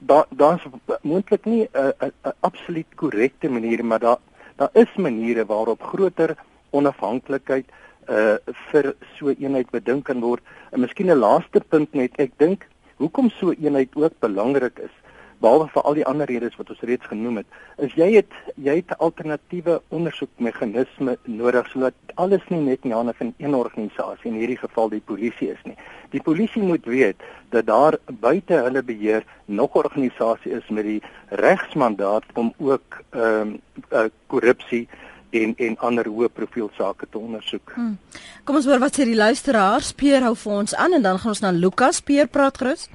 [0.00, 0.64] daar daar's
[1.02, 4.20] moontlik nie 'n uh, absoluut korrekte manier maar daar
[4.56, 6.36] daar is maniere waarop groter
[6.70, 7.66] onafhanklikheid
[8.08, 8.36] uh
[8.70, 10.42] vir so eenheid bedink kan word.
[10.72, 14.94] En miskien 'n laaste punt net, ek dink hoekom so eenheid ook belangrik is,
[15.40, 17.46] behalwe vir al die ander redes wat ons reeds genoem het,
[17.86, 23.32] is jy het jy het alternatiewe ondersoekmeganisme nodig sodat alles nie net in hande van
[23.38, 25.76] een organisasie, in hierdie geval die polisie is nie.
[26.10, 31.02] Die polisie moet weet dat daar buite hulle beheer nog 'n organisasie is met die
[31.28, 34.88] regsmandaat om ook ehm um, uh, korrupsie
[35.30, 37.72] en en ander hoë profiel sake te ondersoek.
[37.74, 37.98] Hmm.
[38.44, 39.92] Kom ons hoor wat sê die luisteraars.
[39.92, 42.00] Peer hou vir ons aan en dan gaan ons na Lukas.
[42.00, 42.88] Peer praat gerus.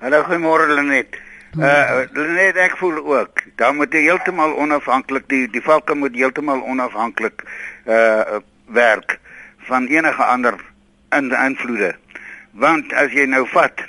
[0.00, 1.27] Hallo goeiemôre Lenet.
[1.56, 3.42] Uh Lenet ek voel ook.
[3.56, 7.44] Dan moet jy heeltemal onafhanklik die die valke moet heeltemal onafhanklik
[7.86, 9.18] uh werk
[9.68, 10.58] van enige ander
[11.16, 11.94] in invloede.
[12.52, 13.86] Want as jy nou vat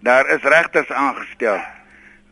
[0.00, 1.60] daar is regters aangestel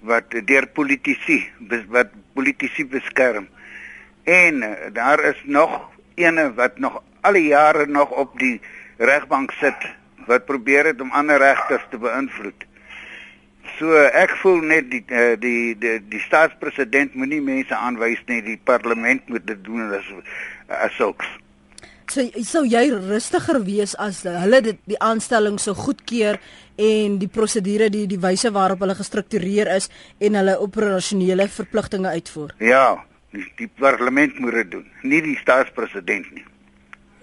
[0.00, 1.44] wat deur politici
[1.88, 3.48] wat politici beskerm
[4.28, 8.60] En uh, daar is nog ene wat nog al die jare nog op die
[8.96, 9.86] regbank sit
[10.26, 12.66] wat probeer het om ander regters te beïnvloed.
[13.78, 18.56] So ek voel net die uh, die die die staatspresident moenie mense aanwys nie, die
[18.56, 20.08] parlement moet dit doen as
[20.68, 21.26] as sulks.
[22.08, 26.40] So sou jy rustiger wees as hulle dit die aanstelling so goedkeur
[26.80, 32.56] en die prosedure die die wyse waarop hulle gestruktureer is en hulle operasionele verpligtinge uitvoer.
[32.64, 36.44] Ja, Die, die parlement moet dit doen, nie die staatspresident nie.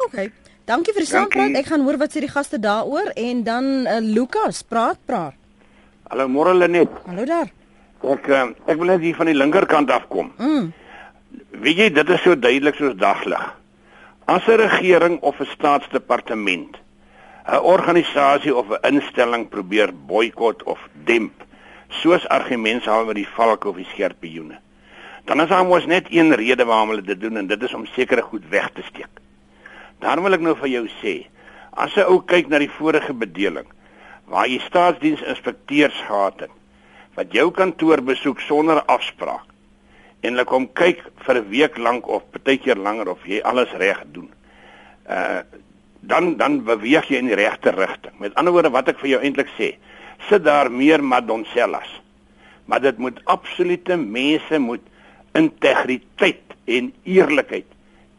[0.05, 0.27] OK.
[0.69, 1.55] Dankie vir die saampraat.
[1.57, 5.37] Ek gaan hoor wat sê die gaste daaroor en dan uh, Lukas, praat, praat.
[6.09, 6.89] Hallo môre Lenet.
[7.05, 7.51] Hallo daar.
[8.05, 10.31] Ek uh, ek wil net hier van die linkerkant afkom.
[10.37, 10.73] Mm.
[11.63, 13.45] Weet jy dit is so duidelik soos daglig.
[14.25, 16.77] As 'n regering of 'n staatsdepartement
[17.47, 21.43] 'n organisasie of 'n instelling probeer boikot of demp,
[21.89, 24.59] soos argumente haal met die valke of die skerpioene
[25.25, 27.85] dan is daar mos net een rede waarom hulle dit doen en dit is om
[27.85, 29.09] sekere goed weg te steek.
[29.99, 31.25] Daarom wil ek nou vir jou sê,
[31.73, 33.65] as 'n ou kyk na die vorige bedeling
[34.31, 36.53] waar jy staatsdiensinspekteurs gehad het
[37.15, 39.51] wat jou kantoor besoek sonder afspraak
[40.25, 44.03] en hulle kom kyk vir 'n week lank of partykeer langer of jy alles reg
[44.11, 44.29] doen.
[45.09, 45.41] Uh
[46.05, 48.13] dan dan beweeg jy in die regte rigting.
[48.19, 49.75] Met ander woorde wat ek vir jou eintlik sê,
[50.29, 51.89] sit daar meer madonsellas.
[52.65, 54.81] Maar dit moet absolute mense moet
[55.33, 57.65] integriteit en eerlikheid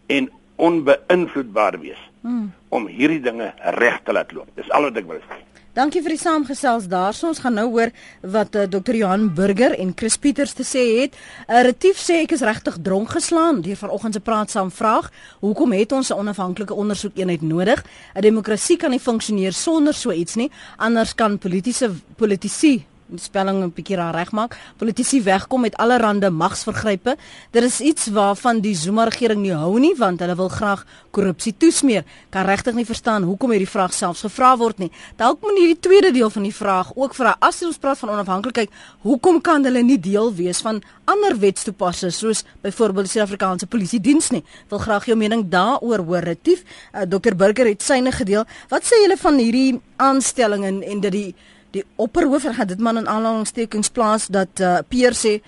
[0.06, 2.52] en onbeïnvloedbaar wees hmm.
[2.68, 4.48] om hierdie dinge reg te laat loop.
[4.54, 5.45] Dis al wat ek wil sê.
[5.76, 7.28] Dankie vir die saamgesels daarso.
[7.28, 7.90] Ons gaan nou hoor
[8.24, 8.96] wat uh, eh, Dr.
[8.96, 11.18] Johan Burger en Chris Pieters te sê het.
[11.50, 15.10] uh, Retief sê ek is regtig dronk geslaan deur vanoggend se praat saam vraag.
[15.44, 17.84] Hoekom het ons 'n onafhanklike ondersoekeenheid nodig?
[18.14, 20.50] 'n Demokrasie kan nie funksioneer sonder so iets nie.
[20.78, 24.56] Anders kan politieke politici die spelling 'n bietjie regmaak.
[24.76, 27.16] Politici wegkom met allerlei magsvergrype.
[27.50, 31.54] Dit is iets waarvan die Zuma regering nie hou nie want hulle wil graag korrupsie
[31.56, 32.04] toesmeer.
[32.30, 34.90] Kan regtig nie verstaan hoekom hierdie vraag selfs gevra word nie.
[35.16, 38.70] Dalk moet hierdie tweede deel van die vraag ook vra as ons praat van onafhanklikheid,
[39.02, 44.30] hoekom kan hulle nie deel wees van ander wetstoepassers soos byvoorbeeld die Suid-Afrikaanse Polisie Diens
[44.30, 44.44] nie?
[44.68, 46.64] Wil graag jou mening daaroor hoor, Retief.
[46.92, 48.44] Uh, Dr Burger het syne gedeel.
[48.68, 51.34] Wat sê julle van hierdie aanstelling en en dat die
[51.76, 55.40] die opperhoof gaan dit man in aanhalingstekens plaas dat uh, Peer sê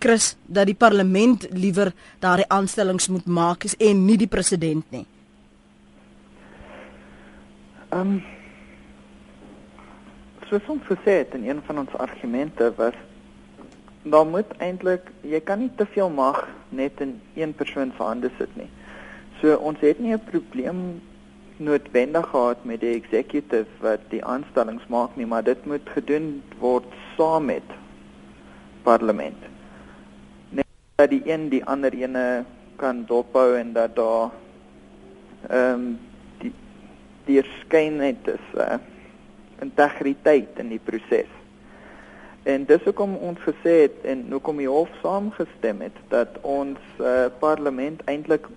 [0.00, 1.92] Chris dat die parlement liewer
[2.24, 5.06] daardie aanstellings moet maak en nie die president nie.
[7.90, 8.20] Ehm um,
[10.50, 12.96] soos ons gesê het in een van ons argumente was
[14.02, 18.30] dan moet eintlik jy kan nie te veel mag net in een persoon se hande
[18.38, 18.70] sit nie.
[19.40, 21.00] So ons het nie 'n probleem
[21.60, 26.86] noodwendig gehad met die executive wat die aanstellings maak nie, maar dit moet gedoen word
[27.16, 27.74] saam met
[28.82, 29.48] parlement.
[30.48, 32.44] Net dat die een die ander ene
[32.80, 34.30] kan dophou en dat daar
[35.48, 35.98] ehm um,
[36.40, 36.52] die
[37.24, 38.80] die skynheid is uh,
[39.60, 41.28] integriteit in die proses.
[42.42, 47.28] En dis hoekom ons gesê het en hoekom die hof saamgestem het dat ons uh,
[47.38, 48.48] parlement eintlik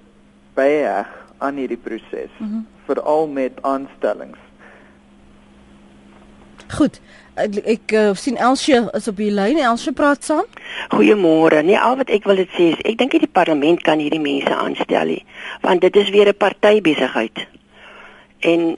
[0.56, 2.66] byheg aan hierdie proses, mm -hmm.
[2.86, 4.40] veral met aanstellings.
[6.68, 7.00] Goed.
[7.34, 9.58] Ek, ek uh, sien Elsje is op die lyn.
[9.58, 10.46] Elsje praat saam.
[10.94, 11.64] Goeiemôre.
[11.66, 14.54] Nee, al wat ek wil dit sê is ek dink die parlement kan hierdie mense
[14.54, 15.24] aanstel nie,
[15.66, 17.48] want dit is weer 'n partybesigheid.
[18.40, 18.76] En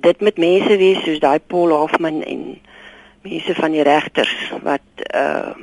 [0.00, 2.58] dit met mense wees soos daai Paul Hoffman en
[3.22, 5.56] mense van die regters wat uh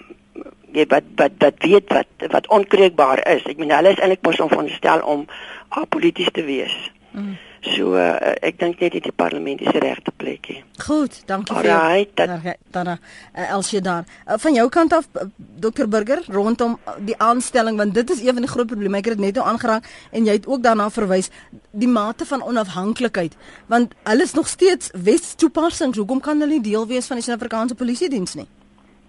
[0.75, 3.47] weet wat wat wat weet wat wat onkreukbaar is.
[3.49, 5.25] Ek meen hulle is eintlik mos om veronderstel om
[5.69, 6.75] apolities te wees.
[7.15, 7.35] Mm.
[7.65, 10.59] So uh, ek dink net dit die parlement is die regte plekie.
[10.85, 14.05] Goed, dankie vir right, dat dan dan uh, Elsie daar.
[14.27, 15.25] Uh, van jou kant af uh,
[15.63, 16.75] Dr Burger rondom
[17.07, 18.99] die aanstelling want dit is een van die groot probleme.
[19.01, 21.31] Ek het dit net nou aangeraak en jy het ook daarna verwys
[21.71, 23.33] die mate van onafhanklikheid
[23.71, 25.97] want hulle is nog steeds wetstoepassings.
[25.97, 28.47] Hoekom kan hulle nie deel wees van die Suid-Afrikaanse Polisie diens nie?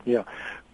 [0.07, 0.25] Ja.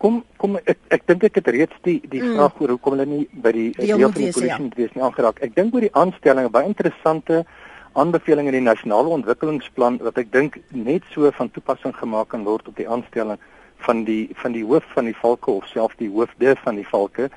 [0.03, 2.37] Kom kom ek ek dink ek het reeds die die mm.
[2.37, 4.73] vraag oor hoekom hulle nie by die deel van die polisie ja.
[4.77, 5.39] wees nie aangeraak.
[5.47, 7.45] Ek dink oor die aanstelling baie interessante
[7.93, 12.69] aanbeveling in die nasionale ontwikkelingsplan wat ek dink net so van toepassing gemaak kan word
[12.69, 13.39] op die aanstelling
[13.87, 17.29] van die van die hoof van die valke of self die hoofde van die valke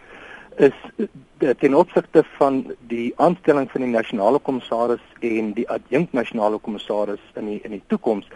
[0.58, 6.60] is eh, ten opsigte van die aanstelling van die nasionale kommissaris en die adjunkt nasionale
[6.68, 8.30] kommissaris in die in die toekoms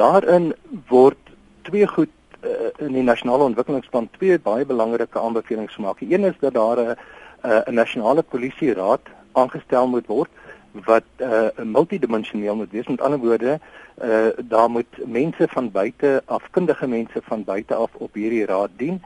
[0.00, 0.50] daarin
[0.90, 1.32] word
[1.68, 2.10] twee goed
[2.44, 5.98] uh, in die nasionale ontwikkelingsplan twee baie belangrike aanbevelings gemaak.
[5.98, 6.96] Die een is dat daar 'n
[7.42, 9.00] 'n nasionale polisie raad
[9.32, 10.30] aangestel moet word
[10.72, 12.86] wat uh multidimensioneel moet wees.
[12.86, 13.60] Met ander woorde,
[14.02, 19.02] uh daar moet mense van buite, afkundige mense van buite af op hierdie raad dien.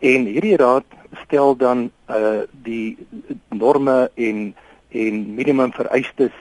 [0.00, 0.84] En hierdie raad
[1.24, 2.98] stel dan uh die
[3.48, 4.54] norme en
[4.88, 6.34] en minimum vereistes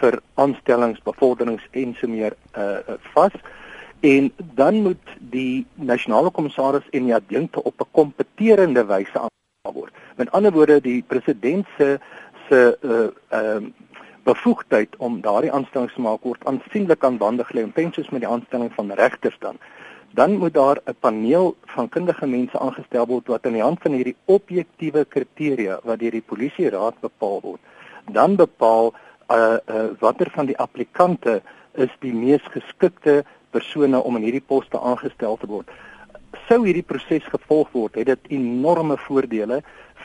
[0.00, 3.32] vir aanstellings, bevorderings en so meer uh vas.
[4.00, 9.92] En dan moet die nasionale kommissaris en die adjunkte op 'n kompeterende wyse aangestel word.
[10.16, 11.98] Met ander woorde, die president se
[12.48, 13.72] se uh ehm uh,
[14.26, 18.30] bevoegdheid om daardie aanstellings te maak word aansienlik aan bande gelê en pensies met die
[18.30, 19.60] aanstelling van regters dan
[20.18, 23.92] dan moet daar 'n paneel van kundige mense aangestel word wat aan die hand van
[23.92, 27.60] hierdie objektiewe kriteria wat deur die polisie raad bepaal word
[28.18, 28.94] dan bepaal
[29.36, 31.42] uh, uh watter van die applikante
[31.86, 33.24] is die mees geskikte
[33.56, 35.72] persone om in hierdie poste aangestel te word
[36.46, 39.62] sou hierdie proses gevolg word het dit enorme voordele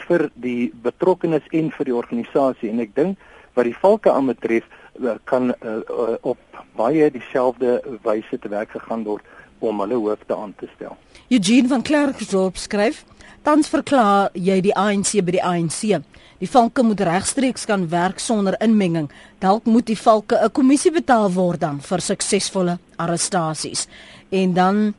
[0.07, 5.17] vir die betrokkenes en vir die organisasie en ek dink wat die valke aanbetref eh,
[5.29, 6.39] kan uh, uh, op
[6.79, 9.25] baie dieselfde wyse te werk gegaan word
[9.61, 10.95] om hulle hoofde aan te stel.
[11.29, 13.03] Eugene van Klerksdorp skryf:
[13.45, 16.01] "Tans verklaar jy die ANC by die ANC.
[16.41, 19.11] Die valke moet regstreeks kan werk sonder inmenging.
[19.39, 23.87] Dalk moet die valke 'n kommissie betaal word dan vir suksesvolle arrestasies."
[24.29, 24.93] En dan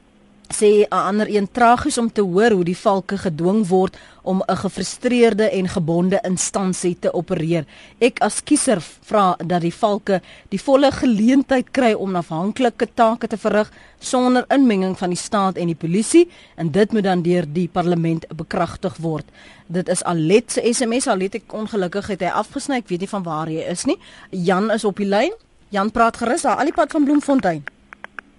[0.52, 4.56] sê 'n ander een tragies om te hoor hoe die valke gedwing word om 'n
[4.56, 7.64] gefrustreerde en gebonde instansie te opereer.
[7.98, 13.36] Ek as kiezer vra dat die valke die volle geleentheid kry om afhanklike take te
[13.36, 17.68] verrig sonder inmenging van die staat en die polisie en dit moet dan deur die
[17.68, 19.24] parlement bekragtig word.
[19.66, 22.76] Dit is Alet se SMS, Alet ek ongelukkig het hy afgesny.
[22.76, 23.98] Ek weet nie van waar hy is nie.
[24.30, 25.32] Jan is op die lyn.
[25.68, 27.71] Jan praat gerus daar al die pad van Bloemfontein.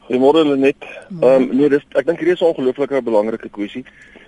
[0.07, 0.83] Goeiemôre Lenet.
[1.21, 3.85] Ehm um, nee, dis ek dink hierdie is 'n ongelooflike belangrike kwessie.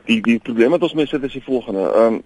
[0.07, 1.91] Die die probleem wat ons mee sit is die volgende.
[1.91, 2.23] Ehm um,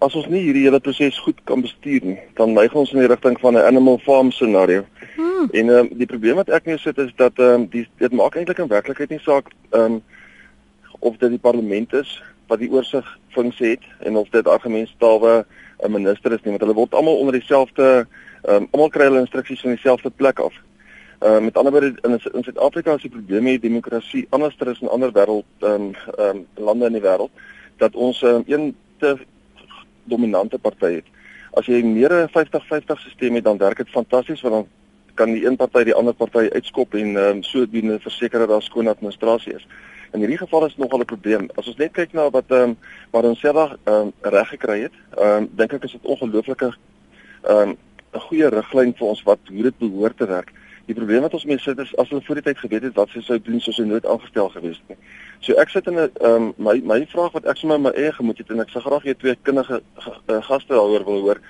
[0.00, 3.08] as ons nie hierdie hele proses goed kan bestuur nie, dan neig ons in die
[3.08, 4.84] rigting van 'n animal farm scenario.
[5.16, 5.48] Hmm.
[5.52, 8.12] En ehm um, die probleem wat ek mee sit is dat ehm um, die dit
[8.12, 10.02] maak eintlik in werklikheid nie saak ehm um,
[11.00, 15.44] of dit die parlement is wat die oorsig funksie het en of dit argumentstawe
[15.84, 18.06] 'n minister is nie, want hulle word almal onder dieselfde
[18.44, 20.54] ehm um, almal kry hulle instruksies van dieselfde plek af.
[21.20, 24.88] Uh, met ander woorde in in Suid-Afrika is die probleem met demokrasie anders as in
[24.88, 27.30] ander wêreld ehm um, ehm um, lande in die wêreld
[27.76, 29.16] dat ons um, een te
[30.04, 31.08] dominante party het.
[31.56, 34.66] As jy meer 'n 50-50 stelsel het, dan werk dit fantasties want dan
[35.14, 38.62] kan die een party die ander party uitskop en ehm um, sodoende verseker dat daar
[38.62, 39.66] skoon administrasie is.
[40.12, 41.48] In hierdie geval is nogal 'n probleem.
[41.54, 42.76] As ons net kyk na wat ehm um,
[43.10, 46.76] wat ons self ehm um, reg gekry het, ehm um, dink ek is dit ongelooflike
[47.42, 47.76] ehm um,
[48.14, 50.52] 'n goeie riglyn vir ons wat hoe dit behoort te werk.
[50.86, 53.10] Die probleem wat ons mee sit is as hulle voor die tyd geweet het wat
[53.10, 54.98] sy sou doen soos hy nooit aangestel gewees het nie.
[55.40, 58.12] So ek sit in 'n ehm um, my my vraag wat ek sommer my eie
[58.12, 61.40] gemoed het en ek sê graag jy twee kundige uh, gaste daaroor wil hoor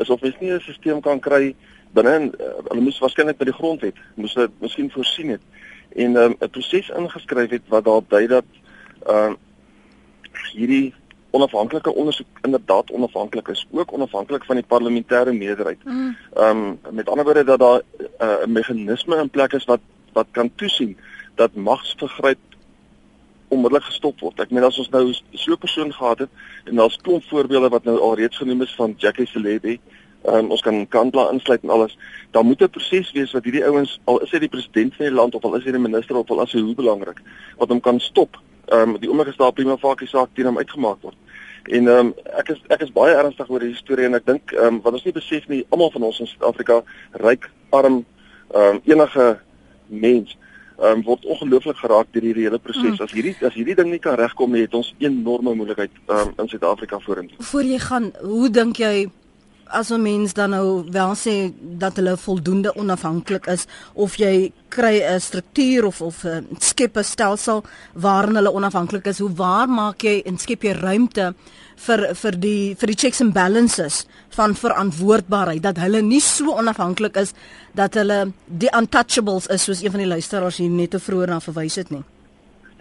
[0.00, 1.54] is of mens nie 'n stelsel kan kry
[1.92, 5.42] binne uh, hulle moes waarskynlik by die grond het, moes dit miskien voorsien het
[5.96, 8.44] en 'n um, proses ingeskryf het wat daar dui dat
[9.06, 9.34] ehm uh,
[10.52, 10.94] hierdie
[11.32, 15.80] onafhanklike ondersoek inderdaad onafhanklik is, ook onafhanklik van die parlementêre meerderheid.
[16.34, 17.80] Ehm um, met ander woorde dat daar
[18.20, 19.80] uh, 'n meganisme in plek is wat
[20.12, 20.96] wat kan toesien
[21.34, 22.38] dat magsvergryp
[23.48, 24.40] onmiddellik gestop word.
[24.40, 26.30] Ek meen as ons nou so 'n persoon gehad het
[26.64, 29.80] en daar's klomp voorbeelde wat nou al reeds genoem is van Jackie Celebi,
[30.26, 31.98] um, ons kan Kandla insluit en alles,
[32.30, 35.14] dan moet 'n proses wees wat hierdie ouens al is hy die president van die
[35.14, 37.20] land of al is hy die minister of al as hy hoe belangrik
[37.56, 38.36] wat hom kan stop.
[38.70, 41.16] Ehm um, die daar prima facie saak teen hom uitgemaak word.
[41.64, 44.52] En ehm um, ek is ek is baie ernstig oor die storie en ek dink
[44.52, 48.04] ehm um, wat ons nie besef nie, almal van ons in Suid-Afrika, ryk, arm,
[48.54, 49.38] ehm um, enige
[49.86, 50.36] mens
[50.82, 52.98] um, word ongelooflik geraak deur hierdie hele proses.
[52.98, 53.02] Mm.
[53.04, 56.50] As hierdie as hierdie ding nie kan regkom nie, het ons enorme moeilikheid um, in
[56.50, 57.38] Suid-Afrika vorentoe.
[57.50, 59.08] Voor jy gaan, hoe dink jy
[59.72, 65.02] as 'n mens dan nou wel sê dat hulle voldoende onafhanklik is of jy kry
[65.02, 70.02] 'n struktuur of of 'n skep 'n stelsel waarin hulle onafhanklik is, hoe waar maak
[70.02, 71.34] jy en skep jy ruimte
[71.76, 77.16] vir vir die vir die checks and balances van verantwoordbaarheid dat hulle nie so onafhanklik
[77.16, 77.32] is
[77.74, 81.40] dat hulle die untouchables is soos een van die luisteraars hier net te vroeër na
[81.40, 82.04] verwys het nie.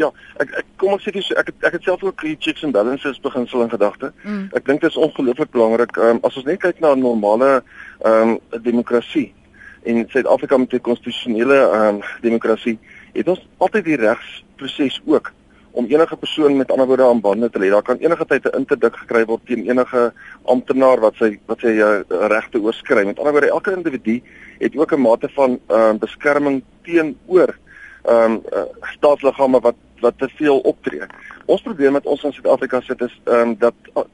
[0.01, 0.09] Ja,
[0.41, 3.19] ek ek kom ek sê dis ek ek het self ook die checks and balances
[3.21, 4.09] beginsel in gedagte.
[4.23, 4.47] Mm.
[4.57, 5.93] Ek dink dit is ongelooflik belangrik.
[5.99, 9.29] Ehm um, as ons net kyk na 'n normale ehm um, demokrasie
[9.83, 12.79] en Suid-Afrika met 'n konstitusionele ehm um, demokrasie,
[13.13, 15.31] het ons altyd die regsproses ook
[15.71, 17.69] om enige persoon met ander woorde aan bande te lê.
[17.69, 21.77] Daar kan enige tyd 'n interdik gekry word teen enige amptenaar wat sy wat sy
[21.77, 23.05] uh, regte oorskry.
[23.05, 24.21] Met ander woorde, elke individu
[24.59, 27.53] het ook 'n mate van ehm uh, beskerming teenoor
[28.03, 31.07] ehm um, uh, staatsliggame wat wat te veel optree.
[31.45, 34.05] Ons probleem met ons in Suid-Afrika sit is ehm um, dat uh,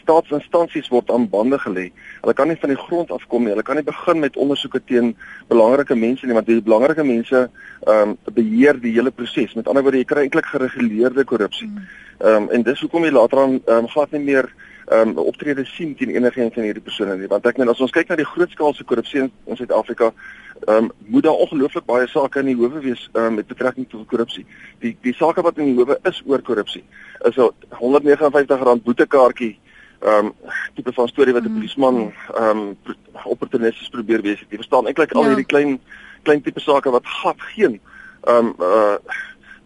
[0.00, 1.90] staatsinstansies word aan bande gelê.
[2.20, 3.52] Hulle kan nie van die grond af kom nie.
[3.54, 5.12] Hulle kan nie begin met ondersoeke teen
[5.48, 9.54] belangrike mense nie want die belangrike mense ehm um, beheer die hele proses.
[9.58, 11.68] Met ander woorde, jy kry eintlik gereguleerde korrupsie.
[11.68, 11.86] Hmm.
[12.20, 14.50] Ehm um, en dis hoekom jy later aan ehm um, glad nie meer
[14.90, 17.28] ehm um, optrede sien teen enige een van hierdie persone nie.
[17.30, 20.10] Want ek meen as ons kyk na die grootskaalse korrupsie in Suid-Afrika,
[20.66, 24.06] ehm um, moet daar ongelooflik baie sake in die howe wees um, met betrekking tot
[24.06, 24.46] korrupsie.
[24.78, 26.84] Die die sake wat in die howe is oor korrupsie
[27.28, 29.58] is 'n R159 boetekaartjie
[30.00, 30.32] ehm um,
[30.74, 31.54] tipe van storie wat 'n mm.
[31.54, 32.76] polisieman ehm um,
[33.24, 34.44] opportunisties probeer wees.
[34.48, 35.28] Jy verstaan eintlik al ja.
[35.28, 35.80] hierdie klein
[36.22, 37.80] klein tipe sake wat gat geen
[38.20, 38.96] ehm um, uh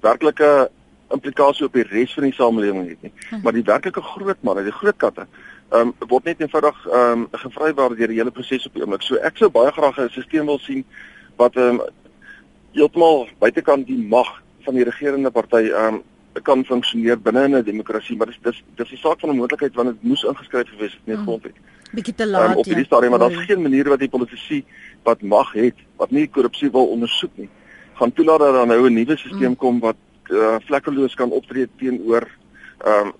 [0.01, 0.71] werklike
[1.09, 3.13] implikasie op die res van die samelewing het nie.
[3.29, 3.41] Hm.
[3.43, 5.27] Maar die werklike groot manne, die groot katte,
[5.75, 9.03] ehm um, word net eenvoudig ehm um, gevrywaar deur die hele proses op die oomblik.
[9.03, 10.85] So ek sou baie graag 'n stelsel wil sien
[11.37, 11.83] wat ehm um,
[12.75, 14.31] heeltemal buitekant die mag
[14.65, 16.03] van die regerende party ehm um,
[16.43, 19.89] kan funksioneer binne 'n demokrasie, maar dis dis dis 'n saak van 'n moontlikheid want
[19.89, 21.27] dit moes ingeskryf gewees het in die mm.
[21.27, 21.57] grondwet.
[21.93, 22.51] Bietjie te laat.
[22.51, 24.65] Um, op hierdie stadium, maar daar's geen manier wat die politici
[25.03, 27.49] wat mag het, wat nie korrupsie wil ondersoek nie,
[27.95, 29.57] gaan toelaat dat daar nou 'n nuwe stelsel mm.
[29.57, 29.97] kom wat
[30.31, 32.29] uh, vlekkeloos kan optree teenoor
[32.79, 33.13] ehm um,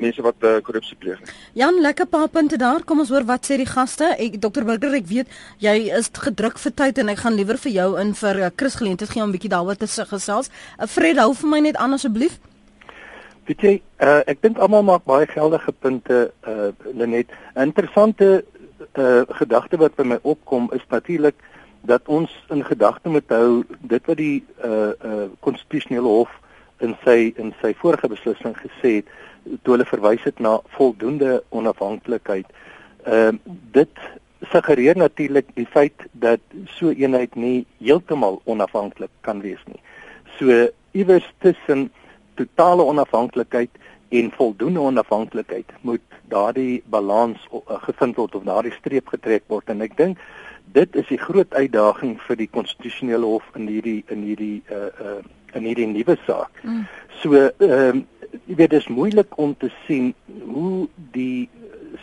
[0.00, 1.20] mense wat uh, korrupsie pleeg.
[1.58, 2.84] Jan, lekker paar punte daar.
[2.84, 4.12] Kom ons hoor wat sê die gaste.
[4.18, 4.64] Ek Dr.
[4.68, 8.14] Burger, ek weet jy is gedruk vir tyd en ek gaan liewer vir jou in
[8.20, 10.50] vir uh, Chris geleentheid gee om 'n bietjie daaroor te gesels.
[10.78, 12.40] Uh, Fred, hou vir my net aan asseblief.
[13.46, 17.30] Weet jy, uh, ek dink almal maak baie geldige punte, uh, Lenet.
[17.56, 18.44] Interessante
[18.96, 21.36] uh, gedagte wat by my opkom is natuurlik
[21.80, 26.32] dat ons in gedagte moet hou dit wat die uh uh konstitusionele hof
[26.84, 29.08] in sy in sy vorige beslissing gesê het
[29.62, 32.46] toe hulle verwys het na voldoende onafhanklikheid.
[33.04, 34.02] Ehm uh, dit
[34.50, 39.80] suggereer natuurlik die feit dat so eenheid nie heeltemal onafhanklik kan wees nie.
[40.38, 41.90] So iewers tussen
[42.34, 43.70] totale onafhanklikheid
[44.08, 49.84] en voldoende onafhanklikheid moet daardie balans uh, gevind word of daardie streep getrek word en
[49.84, 50.18] ek dink
[50.72, 55.20] dit is die groot uitdaging vir die konstitusionele hof in hierdie in hierdie uh uh
[55.58, 56.60] in hierdie nuwe saak.
[56.62, 56.84] Mm.
[57.22, 61.48] So ehm um, jy weet dit is moeilik om te sien hoe die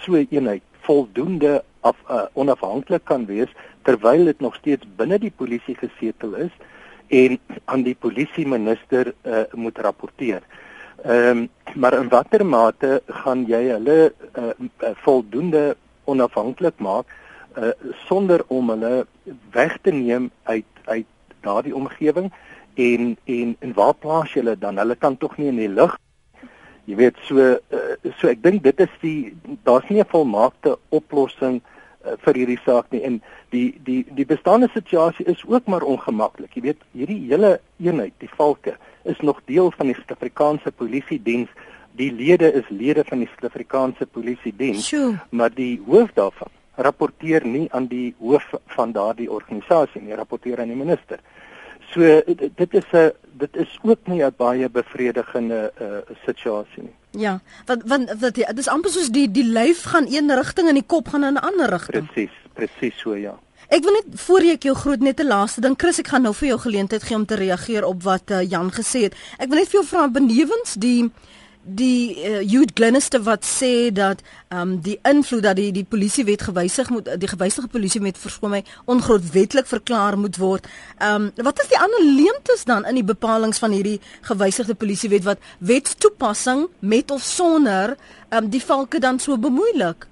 [0.04, 3.52] so eenheid voldoende af uh, onafhanklik kan wees
[3.88, 6.54] terwyl dit nog steeds binne die polisie gesetel is
[7.08, 10.42] en aan die polisie minister uh, moet rapporteer.
[11.04, 14.52] Ehm um, maar in watter mate gaan jy hulle uh,
[15.04, 17.12] voldoende onafhanklik maak
[17.58, 17.72] uh,
[18.08, 19.06] sonder om hulle
[19.52, 21.06] weg te neem uit uit
[21.46, 22.32] daardie omgewing
[22.75, 24.80] en en en waar plaas jy hulle dan?
[24.80, 25.98] Hulle kan tog nie in die lug
[26.88, 27.79] Jy weet so uh,
[28.19, 29.33] so ek dink dit is die
[29.67, 33.21] daar's nie 'n volmaakte oplossing uh, vir hierdie saak nie en
[33.52, 36.56] die die die bestaande situasie is ook maar ongemaklik.
[36.56, 41.50] Jy weet hierdie hele eenheid, die valke, is nog deel van die Suid-Afrikaanse Polisie diens.
[41.98, 44.94] Die lede is lede van die Suid-Afrikaanse Polisie diens,
[45.29, 50.71] maar die hoof daarvan rapporteer nie aan die hoof van daardie organisasie nie, rapporteer aan
[50.71, 51.19] die minister.
[51.94, 52.21] So
[52.56, 56.96] dit is 'n dit is ook nie 'n baie bevredigende uh, situasie nie.
[57.12, 60.73] Ja, want want wat dit is amper soos die die lyf gaan een rigting en
[60.73, 62.10] die kop gaan in 'n ander rigting.
[62.12, 63.40] Presies, presies so ja.
[63.67, 66.33] Ek wil net voor ek jou groet net 'n laaste ding Chris, ek gaan nou
[66.33, 69.15] vir jou geleentheid gee om te reageer op wat uh, Jan gesê het.
[69.38, 71.12] Ek wil net vir jou vra benewens die
[71.68, 74.22] die uh, Jude Glenister wat sê dat
[74.54, 78.62] um, die invloed dat die die polisiewet gewysig moet die gewysigde polisie met verskoon my
[78.86, 80.68] ongrondwettig verklaar moet word.
[80.98, 84.00] Ehm um, wat is die ander leemtes dan in die bepalinge van hierdie
[84.30, 87.98] gewysigde polisiewet wat wetstoepassing met of sonder
[88.30, 90.08] ehm um, die valke dan so bemoeilik?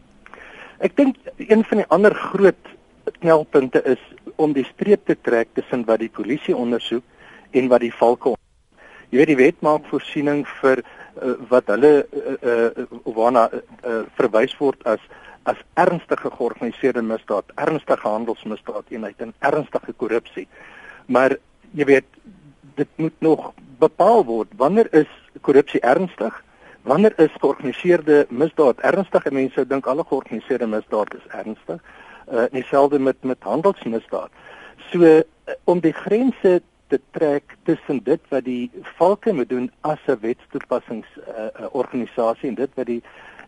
[0.83, 2.73] Ek dink een van die ander groot
[3.21, 4.01] knelpunte is
[4.35, 7.03] om die streep te trek tussen wat die polisie ondersoek
[7.51, 8.35] en wat die valke.
[9.09, 10.81] Jy weet die wet maak voorsiening vir
[11.21, 14.99] uh, wat hulle uh, uh, waarna uh, verwys word as
[15.45, 20.47] as ernstige georganiseerde misdaad, ernstige handelsmisdaad en ernstige korrupsie.
[21.05, 21.35] Maar
[21.77, 22.07] jy weet
[22.75, 25.11] dit moet nog bepaal word wanneer is
[25.41, 26.43] korrupsie ernstig?
[26.81, 29.29] Wanneer is georganiseerde misdaad ernstig?
[29.29, 31.81] Mense dink alle georganiseerde misdaad is ernstig.
[32.25, 34.29] Uh dieselfde met met handelsmisdaad.
[34.89, 35.21] So
[35.63, 41.07] om die grense te trek tussen dit wat die valke moet doen as 'n wetstoepassings
[41.27, 43.03] uh, en dit wat die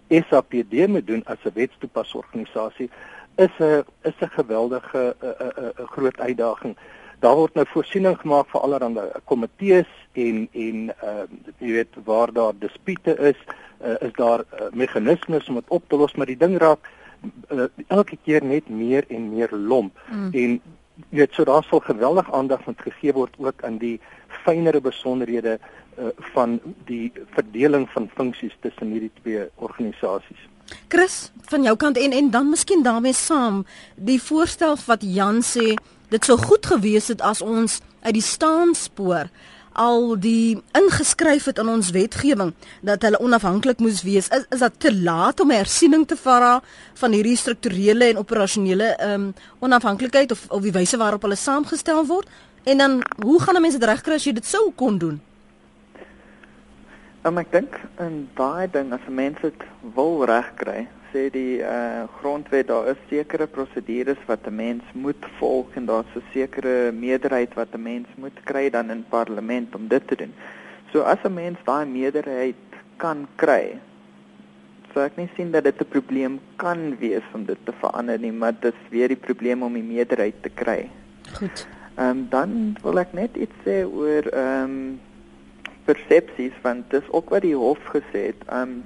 [0.10, 2.90] SAPD moet doen as 'n wetstoepassingsorganisasie
[3.36, 6.78] is 'n is 'n geweldige 'n uh, uh, uh, uh, groot uitdaging.
[7.20, 11.26] Daar word nou voorsiening gemaak vir allerlei komitees en en uh,
[11.58, 13.40] jy weet waar daar dispute is,
[13.82, 16.80] uh, is daar uh, meganismes om dit op te los, maar die ding raak
[17.52, 20.30] uh, elke keer net meer en meer lomp mm.
[20.34, 20.62] en
[21.10, 23.98] jy weet so daar sal geweldig aandag moet gegee word ook aan die
[24.44, 30.48] fynere besonderhede uh, van die verdeling van funksies tussen hierdie twee organisasies.
[30.92, 33.64] Chris, van jou kant en en dan miskien daarmee saam,
[33.96, 35.76] die voorstel wat Jan sê,
[36.12, 39.32] dit sou goed gewees het as ons uit die staanspoor
[39.78, 44.80] al die ingeskryf het in ons wetgewing dat hulle onafhanklik moes wees is, is dat
[44.82, 46.58] te laat om hersiening te vra
[46.98, 52.30] van hierdie strukturele en operasionele um, onafhanklikheid of of die wyse waarop hulle saamgestel word?
[52.66, 55.22] En dan hoe gaan mense dit regkry as jy dit sou kon doen?
[57.24, 62.68] Um, ek dink en daai ding as mense dit wil regkry sê die uh, grondwet
[62.68, 67.74] daar is sekere prosedures wat 'n mens moet volg en daar's 'n sekere meerderheid wat
[67.74, 70.34] 'n mens moet kry dan in parlement om dit te doen.
[70.92, 72.56] So as 'n mens daai meerderheid
[72.98, 73.80] kan kry,
[74.94, 78.32] sou ek nie sien dat dit 'n probleem kan wees om dit te verander nie,
[78.32, 80.90] maar dit is weer die probleem om die meerderheid te kry.
[81.34, 81.68] Goed.
[81.98, 85.00] Ehm um, dan wil ek net iets sê oor ehm um,
[85.86, 88.42] persepsies want dis ook wat die hof gesê het.
[88.48, 88.84] Ehm um,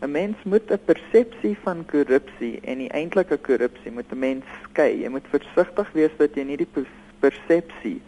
[0.00, 5.00] 'n mens moet 'n persepsie van korrupsie en die eintlike korrupsie moet 'n mens skei.
[5.02, 6.68] Jy moet versigtig wees dat jy nie die
[7.20, 8.00] persepsie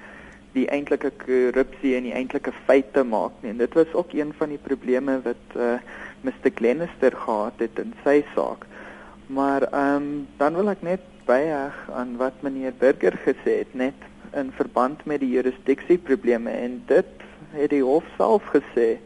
[0.52, 3.50] die eintlike korrupsie en die eintlike feite maak nie.
[3.50, 5.80] En dit was ook een van die probleme wat uh, eh,
[6.20, 8.66] Mr Glenister gehad het in sy saak.
[9.26, 13.98] Maar ehm um, dan wil ek net byheg aan wat meneer Burger gesê het net
[14.34, 17.06] in verband met die jurisdiksie probleme en dit
[17.54, 18.98] het die hof self gesê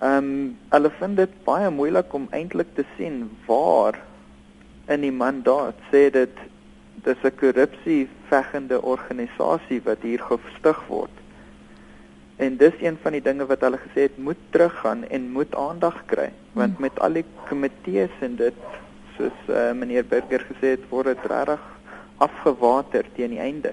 [0.00, 3.96] Ehm um, hulle vind dit baie moeilik om eintlik te sien waar
[4.92, 6.42] in die mandaat sê dit
[7.06, 11.16] dis 'n korrupsie vegende organisasie wat hier gestig word.
[12.36, 16.04] En dis een van die dinge wat hulle gesê het moet teruggaan en moet aandag
[16.06, 16.82] kry want hmm.
[16.82, 18.60] met al die komitees en dit
[19.16, 21.62] soos uh, meneer Burger gesê het word dit regtig
[22.18, 23.72] afgewater teen die einde.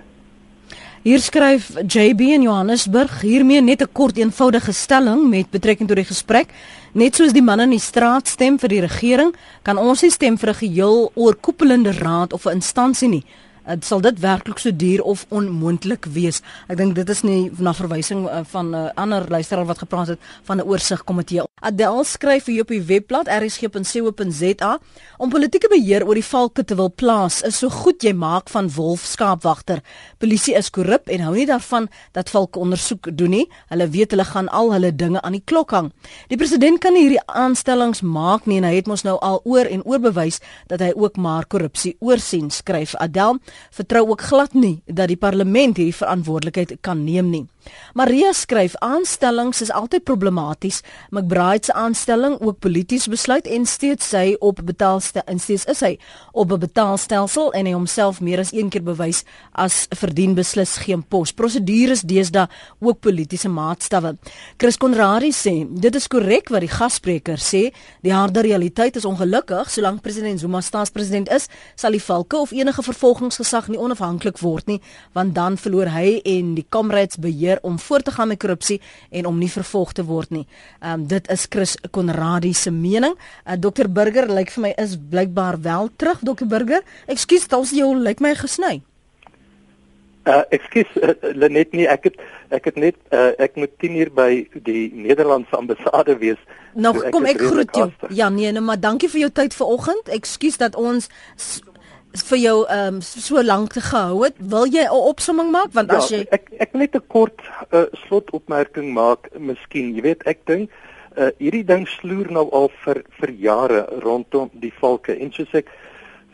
[1.03, 6.05] Hier skryf JB in Johannesburg hiermee net 'n kort eenvoudige stelling met betrekking tot die
[6.07, 6.47] gesprek.
[6.93, 10.37] Net soos die manne in die straat stem vir die regering, kan ons nie stem
[10.37, 13.25] vir 'n geheel oorkoepelende raad of 'n instansie nie
[13.67, 16.41] uh, sal dit werklik so duur of onmoontlik wees.
[16.67, 20.07] Ek dink dit is nie na verwysing uh, van 'n uh, ander luisteraar wat gepraat
[20.07, 21.43] het van 'n oorsigkomitee.
[21.63, 24.79] Adel skryf hier op die webblad rsg.co.za
[25.17, 28.67] om politieke beheer oor die valke te wil plaas is so goed jy maak van
[28.75, 29.79] wolf skaapwagter.
[30.17, 33.45] Polisie is korrup en hou nie daarvan dat valke ondersoek doen nie.
[33.71, 35.91] Hulle weet hulle gaan al hulle dinge aan die klok hang.
[36.27, 39.65] Die president kan nie hierdie aanstellings maak nie en hy het mos nou al oor
[39.65, 43.39] en oor bewys dat hy ook maar korrupsie oorsien, skryf Adel
[43.71, 47.45] vertrou ook glad nie dat die parlement hierdie verantwoordelikheid kan neem nie.
[47.93, 50.81] Maria skryf aanstellings is altyd problematies.
[51.09, 55.97] McBride se aanstelling ook polities besluit en steeds sy op betaalstelsel en steeds is hy
[56.31, 61.03] op 'n betaalstelsel en hy homself meer as een keer bewys as verdien beslis geen
[61.03, 61.31] pos.
[61.31, 62.47] Prosedures deesdae
[62.79, 64.17] ook politieke maatstawwe.
[64.57, 67.73] Chris Konradi sê dit is korrek wat die gasspreker sê.
[68.01, 72.83] Die harde realiteit is ongelukkig solank president Zuma staatspresident is, sal die valke of enige
[72.83, 74.79] vervolgings gesag nie onafhanklik word nie,
[75.13, 78.79] want dan verloor hy en die Comrades beheer om voort te gaan met korrupsie
[79.11, 80.45] en om nie vervolg te word nie.
[80.81, 83.17] Ehm um, dit is Chris Konradi se mening.
[83.45, 86.81] Uh, Dr Burger lyk vir my is blykbaar wel terug, Dr Burger.
[87.05, 88.81] Ekskuus, dit was jou lyk my gesny.
[90.23, 92.21] Uh ekskuus uh, Lenet nie ek het
[92.55, 94.29] ek het net uh, ek moet 10 uur by
[94.63, 96.39] die Nederlandse ambassade wees.
[96.79, 97.89] Nog so kom ek groet jou.
[98.07, 100.07] Ja nee, nee, maar dankie vir jou tyd vanoggend.
[100.15, 101.09] Ekskuus dat ons
[102.21, 104.35] vir jou ehm um, so lank te gehou het.
[104.37, 107.41] Wil jy 'n opsomming maak want ja, as jy ek ek net 'n kort
[107.71, 109.95] uh, slotopmerking maak, miskien.
[109.95, 110.69] Jy weet, ek dink
[111.17, 115.69] uh, hierdie ding sloer nou al vir vir jare rondom die valke en soos ek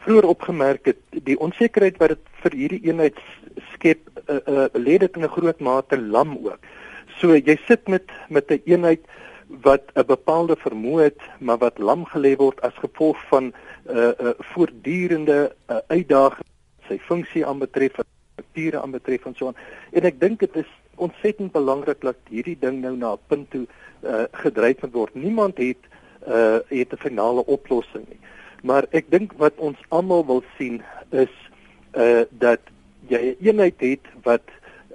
[0.04, 3.18] vroeër opgemerk het, die onsekerheid wat dit vir hierdie eenheid
[3.74, 6.60] skep, uh, uh, lê dit in 'n groot mate lam ook.
[7.20, 9.04] So jy sit met met 'n eenheid
[9.64, 13.54] wat 'n bepaalde vermoë het, maar wat lam gelê word as gevolg van
[13.90, 16.48] uh, uh, voortdurende uh, uitdaging
[16.88, 18.00] sy funksie aanbetref,
[18.34, 19.60] strukture aanbetref en so aan.
[19.94, 20.70] En ek dink dit is
[21.00, 23.66] ontsettend belangrik dat hierdie ding nou na 'n punt toe
[24.04, 25.16] uh, gedryf word.
[25.16, 25.84] Niemand het
[26.28, 28.20] uh, het 'n finale oplossing nie.
[28.64, 30.82] Maar ek dink wat ons almal wil sien
[31.12, 31.34] is
[31.96, 32.60] uh dat
[33.08, 34.46] jy 'n eenheid het wat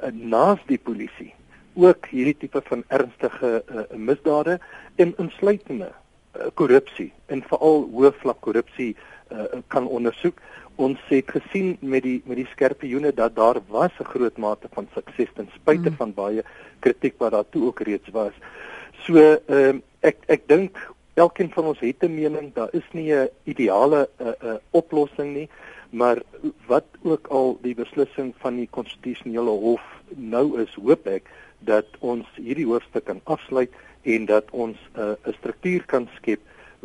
[0.03, 1.35] uh, naas die polisie
[1.75, 4.61] ook hierdie tipe van ernstige uh, misdade
[4.97, 5.91] en insluitende
[6.55, 8.95] korrupsie en veral hoë vlak korrupsie
[9.31, 10.41] uh, kan ondersoek.
[10.77, 14.89] Ons het gesien met die met die skerpioene dat daar was 'n groot mate van
[14.95, 15.97] sukses ten spyte mm.
[15.97, 16.43] van baie
[16.81, 18.35] kritiek wat daar toe ook reeds was.
[19.07, 20.79] So ehm uh, ek ek dink
[21.15, 25.49] elkeen van ons het 'n mening, daar is nie 'n ideale uh, uh, oplossing nie,
[25.91, 26.23] maar
[26.67, 32.27] wat ook al die beslissing van die konstitusionele hof nou is, hoop ek dat ons
[32.35, 33.71] hierdie hoofstuk kan afsluit
[34.05, 36.41] en dat ons 'n uh, 'n struktuur kan skep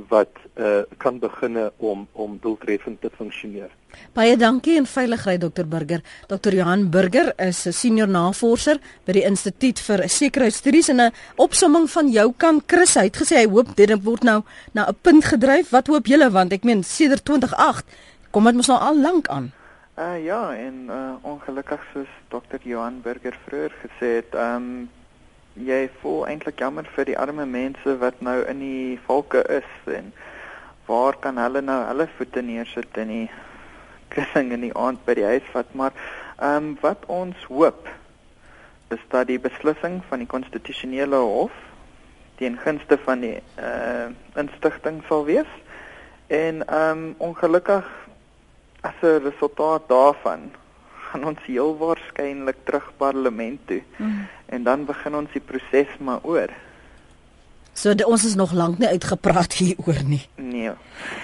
[0.08, 3.70] wat uh, kan beginne om om doeltreffend te funksioneer.
[4.14, 6.02] Baie dankie en veiligheid Dr Burger.
[6.28, 11.90] Dr Johan Burger is 'n senior navorser by die Instituut vir Sekuriteitsstudies en 'n opsomming
[11.90, 14.44] van jou kan Chris het gesê hy hoop dit word nou
[14.74, 15.70] na 'n punt gedryf.
[15.70, 17.86] Wat hoop julle want ek meen sedert 2008
[18.32, 19.52] kom dit mos nou al lank aan.
[19.98, 24.90] Uh ja, en uh ongelukkig soos Dr Johan Burger vroeër gesê het, ehm um,
[25.56, 30.12] jy voel eintlik jammer vir die arme mense wat nou in die valke is en
[30.86, 33.30] waar kan hulle nou hulle voete neersit in die
[34.14, 35.94] kussing in die aand by die huis vat maar
[36.40, 37.90] ehm um, wat ons hoop
[38.90, 41.56] is dat die beslissing van die konstitusionele hof
[42.40, 44.08] teen gunste van die uh
[44.40, 45.52] instigting sal wees
[46.28, 47.86] en ehm um, ongelukkig
[48.82, 50.52] as 'n resultaat daarvan
[51.10, 53.82] gaan ons heel waarskynlik terug parlement toe.
[53.98, 54.28] Mm.
[54.50, 56.50] En dan begin ons die proses maar oor.
[57.80, 60.26] So de, ons is nog lank nie uitgepraat hieroor nie.
[60.36, 60.72] Nee.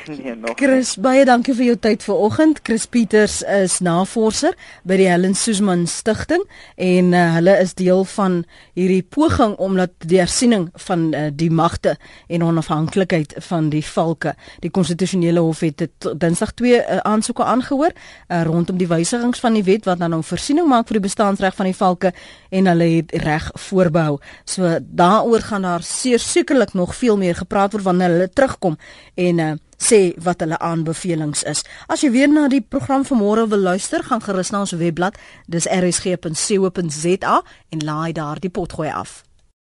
[0.07, 0.53] Nee nog.
[0.55, 2.61] Chris, baie dankie vir jou tyd vanoggend.
[2.63, 4.55] Chris Pieters is navorser
[4.87, 6.45] by die Helen Suzman Stichting
[6.79, 8.37] en uh, hulle is deel van
[8.77, 11.97] hierdie poging om dat die hersiening van uh, die magte
[12.31, 14.35] en onafhanklikheid van die valke.
[14.63, 19.59] Die konstitusionele hof het dit Dinsdag twee uh, aansoeke aangehoor uh, rondom die wysigings van
[19.59, 22.13] die wet wat dan nou voorsiening maak vir die bestaansreg van die valke
[22.55, 24.21] en hulle het reg voorbehou.
[24.47, 28.77] So daaroor gaan daar seer sekerlik nog veel meer gepraat word wanneer hulle terugkom
[29.15, 31.65] en uh, sê wat hulle aanbevelings is.
[31.87, 35.17] As jy weer na die program van môre wil luister, gaan gerus na ons webblad,
[35.47, 39.24] dis rsg.co.za en laai daar die potgooi af.